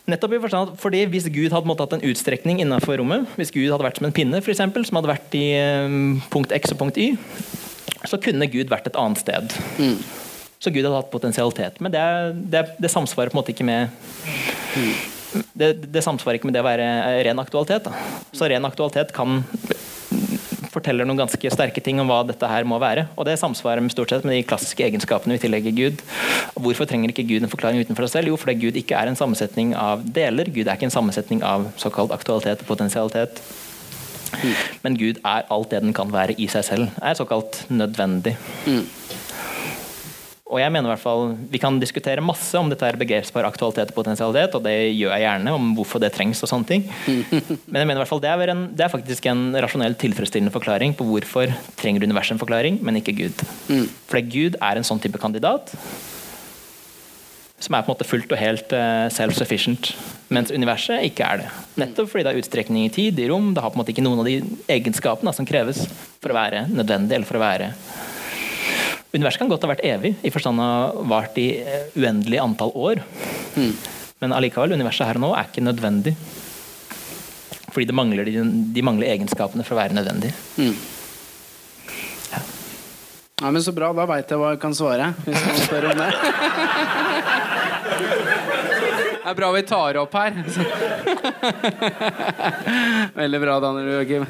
[0.05, 3.71] Nettopp i forstand fordi Hvis Gud hadde måttet hatt en utstrekning innenfor rommet, hvis Gud
[3.73, 5.47] hadde vært som en pinne for eksempel, som hadde vært i
[5.87, 7.15] um, punkt X og punkt Y,
[8.05, 9.57] så kunne Gud vært et annet sted.
[9.81, 9.97] Mm.
[10.61, 11.81] Så Gud hadde hatt potensialitet.
[11.81, 12.05] Men det,
[12.53, 13.89] det, det samsvarer på en måte ikke med
[14.77, 14.93] mm.
[15.53, 16.89] det, det, samsvarer ikke med det å være
[17.25, 17.89] ren aktualitet.
[17.89, 18.29] Da.
[18.37, 19.43] Så ren aktualitet kan
[20.75, 23.07] forteller noen ganske sterke ting om hva dette her må være.
[23.17, 26.03] Og det samsvarer med stort sett med de klassiske egenskapene vi tillegger Gud.
[26.55, 28.33] Og hvorfor trenger ikke Gud en forklaring utenfor seg selv?
[28.33, 30.51] Jo, fordi Gud ikke er en sammensetning av deler.
[30.51, 33.43] Gud er ikke en sammensetning av såkalt aktualitet og potensialitet.
[34.83, 36.89] Men Gud er alt det den kan være i seg selv.
[37.03, 38.37] Er såkalt nødvendig.
[38.67, 38.85] Mm.
[40.55, 43.91] Og jeg mener i hvert fall, Vi kan diskutere masse om dette er begrepsbar aktualitet
[43.91, 46.87] og potensialitet, og det gjør jeg gjerne, om hvorfor det trengs og sånne ting.
[47.67, 50.55] Men jeg mener i hvert fall det er, en, det er faktisk en rasjonell tilfredsstillende
[50.55, 51.51] forklaring på hvorfor
[51.81, 53.43] trenger universet en forklaring, men ikke Gud.
[53.67, 53.89] Mm.
[54.11, 55.75] Fordi Gud er en sånn type kandidat
[57.65, 59.93] som er på en måte fullt og helt uh, self-sufficient,
[60.35, 61.53] mens universet ikke er det.
[61.81, 64.05] Nettopp fordi det er utstrekning i tid, i rom, det har på en måte ikke
[64.05, 64.37] noen av de
[64.75, 65.85] egenskapene som kreves
[66.21, 67.71] for å være nødvendig eller for å være
[69.15, 73.03] Universet kan godt ha vært evig, i forstand av vart i eh, uendelig antall år.
[73.55, 73.71] Mm.
[74.25, 76.17] Men allikevel, universet her og nå er ikke nødvendig.
[77.75, 78.43] Fordi det mangler de,
[78.75, 80.33] de mangler egenskapene for å være nødvendig.
[80.59, 80.75] Mm.
[82.33, 82.43] Ja.
[83.43, 85.13] Ja, men Så bra, da veit jeg hva jeg kan svare.
[85.27, 86.11] Hvis noen spør om det.
[89.25, 90.35] Det er bra vi tar opp her.
[93.23, 94.27] Veldig bra, Daniel Joakim.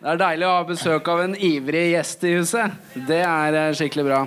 [0.00, 2.72] Det er deilig å ha besøk av en ivrig gjest i huset.
[3.08, 4.20] Det er eh, skikkelig bra.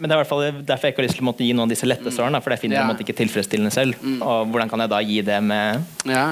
[0.00, 1.52] Men det er i hvert fall derfor jeg ikke har lyst til å måtte gi
[1.52, 2.40] noen av disse lette svarene.
[2.44, 2.86] For jeg finner Ja.
[2.92, 3.98] det ikke tilfredsstillende selv.
[4.24, 6.24] Og hvordan kan jeg da gi det med Ja,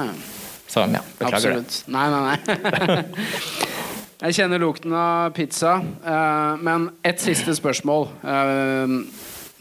[0.73, 1.67] Så ja, beklager det.
[1.67, 1.89] absolutt.
[1.93, 3.05] Nei, nei, nei.
[4.23, 5.73] Jeg kjenner lukten av pizza,
[6.07, 8.09] eh, men ett siste spørsmål.
[8.23, 8.97] Eh,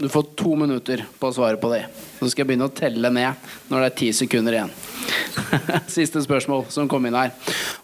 [0.01, 1.83] Du får to minutter på å svare på det.
[2.21, 4.73] Så skal jeg begynne å telle ned når det er ti sekunder igjen.
[5.89, 7.31] Siste spørsmål som kom inn her.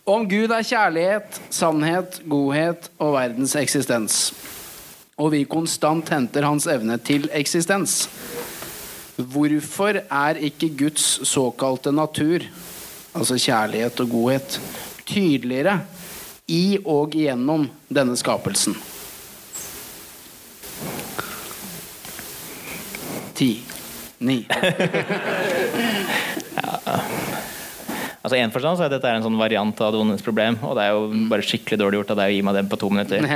[0.06, 4.20] Om Gud er kjærlighet, sannhet, godhet og verdens eksistens,
[5.18, 8.04] og vi konstant henter hans evne til eksistens,
[9.18, 12.46] hvorfor er ikke Guds såkalte natur,
[13.18, 14.60] altså kjærlighet og godhet,
[15.10, 15.80] tydeligere
[16.46, 18.78] i og gjennom denne skapelsen?
[23.38, 23.50] Ti,
[24.20, 24.46] ni
[28.28, 30.92] Altså en forstand så er dette en sånn variant av Adonis problem, og det er
[30.92, 33.24] jo bare skikkelig dårlig gjort av deg å gi meg den på to minutter.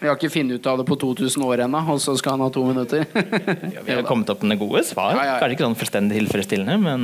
[0.00, 2.44] Vi har ikke funnet ut av det på 2000 år ennå, og så skal han
[2.44, 3.04] ha to minutter.
[3.08, 5.12] Vi har kommet opp med gode svar.
[5.12, 5.38] Ja, ja, ja.
[5.40, 7.00] Kanskje ikke sånn fullstendig tilfredsstillende, men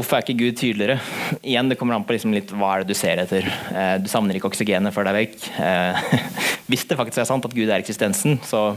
[0.00, 0.96] Hvorfor er ikke Gud tydeligere?
[1.50, 3.44] Igjen, Det kommer an på liksom litt hva er det du ser etter.
[3.44, 5.48] Eh, du savner ikke oksygenet før det er vekk.
[5.60, 6.30] Eh,
[6.72, 8.70] hvis det faktisk er sant at Gud er eksistensen, så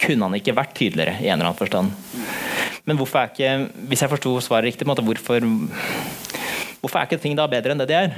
[0.00, 1.92] kunne han ikke vært tydeligere i en eller annen forstand.
[2.88, 5.44] Men hvorfor er ikke Hvis jeg forsto svaret riktig, måte, hvorfor
[6.80, 8.16] Hvorfor er ikke ting da bedre enn det de er?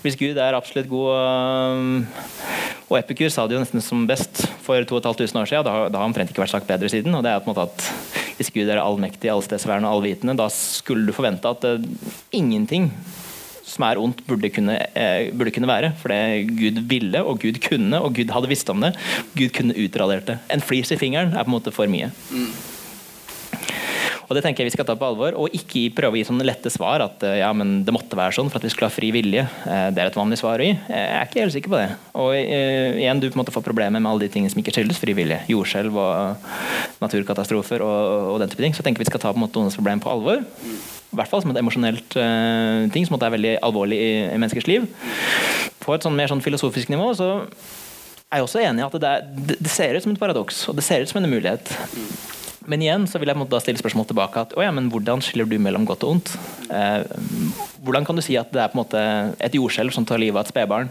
[0.00, 2.20] Hvis Gud er absolutt god og,
[2.90, 5.66] og Epikur sa det jo nesten som best for 2500 år siden.
[5.66, 7.14] Da, da har han omtrent ikke vært sagt bedre siden.
[7.14, 10.46] og det er på en måte at Hvis Gud er allmektig, allstedsværende og allvitende, da
[10.48, 11.82] skulle du forvente at uh,
[12.32, 12.88] ingenting
[13.70, 15.92] som er ondt, burde kunne, eh, burde kunne være.
[16.00, 18.94] For det Gud ville, og Gud kunne, og Gud hadde visst om det.
[19.36, 20.38] Gud kunne utradert det.
[20.50, 22.10] En flis i fingeren er på en måte for mye.
[24.30, 26.46] Og Det tenker jeg vi skal ta på alvor, og ikke prøve å gi sånne
[26.46, 27.02] lette svar.
[27.02, 29.42] At eh, ja, men det måtte være sånn for at vi skulle ha fri vilje.
[29.42, 30.76] Eh, Det er et vanlig svar å gi.
[30.76, 31.88] Jeg er ikke helt sikker på det.
[32.14, 34.76] Og eh, igjen, du på en måte får problemer med alle de tingene som ikke
[34.76, 35.40] skyldes fri vilje.
[35.50, 36.46] Jordskjelv og
[37.02, 38.76] naturkatastrofer og, og den type ting.
[38.76, 40.46] Så jeg tenker vi skal ta på en måte noens problem på alvor.
[41.10, 44.10] I hvert fall som et emosjonelt uh, ting som at det er veldig alvorlig i,
[44.30, 44.84] i menneskers liv.
[45.82, 47.32] På et sånn mer sånn filosofisk nivå så
[48.30, 50.68] er jeg også enig i at det, er, det, det ser ut som et paradoks,
[50.70, 51.72] og det ser ut som en umulighet.
[52.70, 55.86] Men igjen så vil jeg da stille spørsmål tilbake at, ja, hvordan skiller du mellom
[55.88, 56.32] godt og ondt?
[56.70, 57.02] Eh,
[57.82, 59.00] hvordan kan du si at det er på en måte
[59.42, 60.90] et jordskjelv som tar livet av et spedbarn?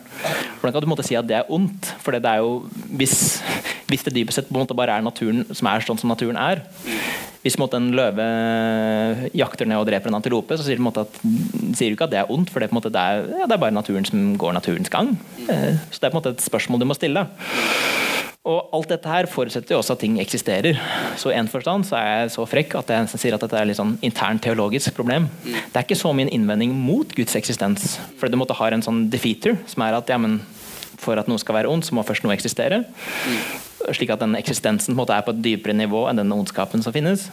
[0.59, 1.93] Hvordan kan du på en måte si at det er ondt?
[2.03, 2.65] For det er jo,
[2.99, 3.15] hvis,
[3.87, 6.39] hvis det dypest sett på en måte bare er naturen som er sånn som naturen
[6.39, 6.65] er
[7.39, 8.25] Hvis en måte en løve
[9.37, 11.21] jakter ned og dreper en antilope, så sier måte at,
[11.77, 13.55] sier du ikke at det er ondt, for det er, måte, det er, ja, det
[13.55, 15.13] er bare naturen som går naturens gang.
[15.47, 17.23] Eh, så det er på en måte et spørsmål du må stille.
[18.47, 20.77] Og alt dette her forutsetter jo også at ting eksisterer.
[21.19, 23.67] Så i en forstand så er jeg så frekk at jeg sier at dette er
[23.67, 25.27] litt sånn internt teologisk problem.
[25.43, 29.09] Det er ikke så min innvending mot Guds eksistens, for du måtte ha en sånn
[29.11, 30.39] defeater, som er at ja, men
[30.99, 32.85] for at noe skal være ondt, så må først noe eksistere.
[33.91, 36.83] Slik at den eksistensen på en måte er på et dypere nivå enn den ondskapen
[36.85, 37.27] som finnes.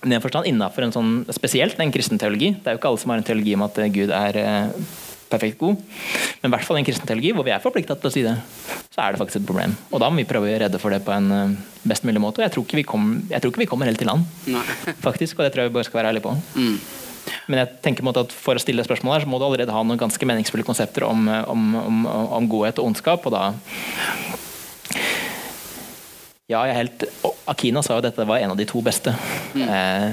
[0.00, 2.54] Men i en forstand innenfor en sånn, spesielt en kristen teologi.
[2.56, 5.00] Det er jo ikke alle som har en teologi om at Gud er eh,
[5.30, 5.80] perfekt god.
[6.40, 8.24] Men i hvert fall i en kristen teologi hvor vi er forplikta til å si
[8.26, 8.36] det,
[8.90, 9.76] så er det faktisk et problem.
[9.90, 11.58] Og da må vi prøve å gjøre redde for det på en eh,
[11.90, 12.42] best mulig måte.
[12.42, 14.26] Og jeg tror ikke vi, kom, jeg tror ikke vi kommer helt i land,
[15.06, 15.38] faktisk.
[15.38, 16.34] Og det tror jeg vi bare skal være ærlige på.
[16.58, 16.76] Mm.
[17.52, 19.82] Men jeg tenker på at for å stille spørsmål her, så må du allerede ha
[19.86, 22.04] noen ganske meningsfulle konsepter om, eh, om, om,
[22.40, 23.26] om godhet og ondskap.
[23.30, 23.50] og da
[26.50, 27.04] ja, jeg er helt
[27.50, 29.12] Akina sa jo at dette var en av de to beste.
[29.54, 30.08] Eh,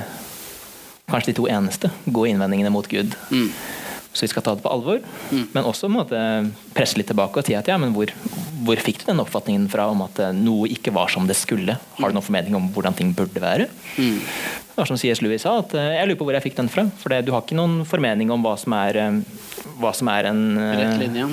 [1.09, 3.15] kanskje de to eneste gode innvendingene mot Gud.
[3.31, 3.49] Mm.
[4.17, 4.97] Så vi skal ta det på alvor,
[5.29, 6.17] men også måtte
[6.73, 8.09] presse litt tilbake og si at ja, men hvor,
[8.65, 11.75] hvor fikk du den oppfatningen fra om at eh, noe ikke var som det skulle?
[11.99, 13.67] Har du noen formening om hvordan ting burde være?
[13.99, 14.17] Mm.
[14.17, 15.21] Det var som C.S.
[15.21, 16.87] Lewis sa, at eh, jeg lurer på hvor jeg fikk den fra.
[17.01, 20.31] For det, du har ikke noen formening om hva som er, eh, hva som er
[20.31, 21.27] en Rett linje.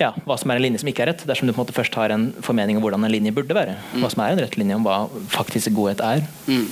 [0.00, 1.76] ja, hva som er en linje som ikke er rett, dersom du på en måte
[1.76, 3.76] først har en formening om hvordan en linje burde være.
[4.00, 5.04] Hva som er en rett linje om hva
[5.36, 6.24] faktisk godhet er.
[6.48, 6.64] Mm.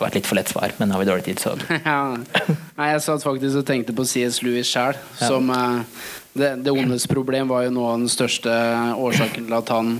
[0.00, 1.50] Det var et litt for lett svar, men har vi dårlig tid, så
[1.84, 2.16] Ja.
[2.16, 4.38] Nei, jeg satt faktisk og tenkte på C.S.
[4.40, 4.96] Lewis sjøl.
[5.20, 5.98] Som eh,
[6.32, 8.54] det, det ondes problem var jo noe av den største
[8.96, 9.90] årsaken til at han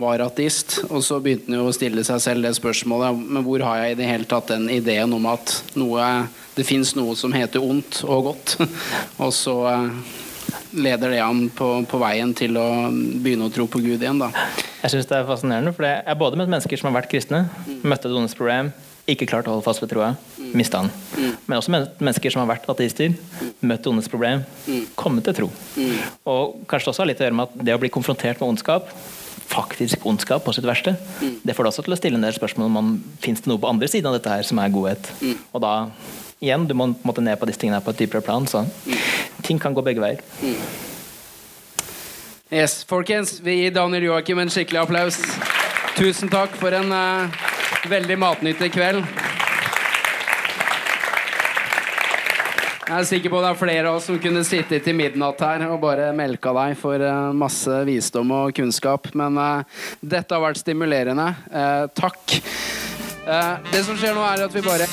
[0.00, 0.78] var ateist.
[0.88, 3.98] Og så begynte han jo å stille seg selv det spørsmålet Men hvor har jeg
[3.98, 6.08] i det hele tatt den ideen om at noe,
[6.56, 8.56] det fins noe som heter ondt og godt?
[9.26, 9.90] Og så eh,
[10.88, 14.32] leder det han på, på veien til å begynne å tro på Gud igjen, da.
[14.80, 17.44] Jeg syns det er fascinerende, for jeg har både møtt mennesker som har vært kristne,
[17.84, 18.72] møtte et ondes problem,
[19.10, 20.14] ikke klart å holde fast ved troa.
[20.54, 20.90] mista han.
[21.46, 23.14] Men også mennesker som har vært ateister,
[23.60, 24.44] møtt ondets problem,
[24.96, 25.48] kommet til tro.
[26.30, 28.88] Og kanskje også har litt å gjøre med at det å bli konfrontert med ondskap,
[29.50, 32.70] faktisk ondskap på sitt verste, det får deg også til å stille en del spørsmål
[32.70, 35.10] om man fins det noe på andre siden av dette her som er godhet.
[35.52, 35.74] Og da
[36.40, 38.46] igjen, du må på en måte ned på disse tingene på et dypere plan.
[38.46, 38.64] Så
[39.44, 40.22] ting kan gå begge veier.
[42.52, 45.18] Yes, folkens, vi gir Daniel Joakim en skikkelig applaus.
[45.96, 47.53] Tusen takk for en eh,
[47.90, 49.04] veldig matnyttig kveld.
[52.84, 55.64] Jeg er sikker på det er flere av oss som kunne sittet til midnatt her
[55.70, 59.08] og bare melka deg for eh, masse visdom og kunnskap.
[59.16, 61.30] Men uh, dette har vært stimulerende.
[61.48, 62.36] Uh, takk.
[63.24, 64.86] Uh, det som skjer nå, er at vi bare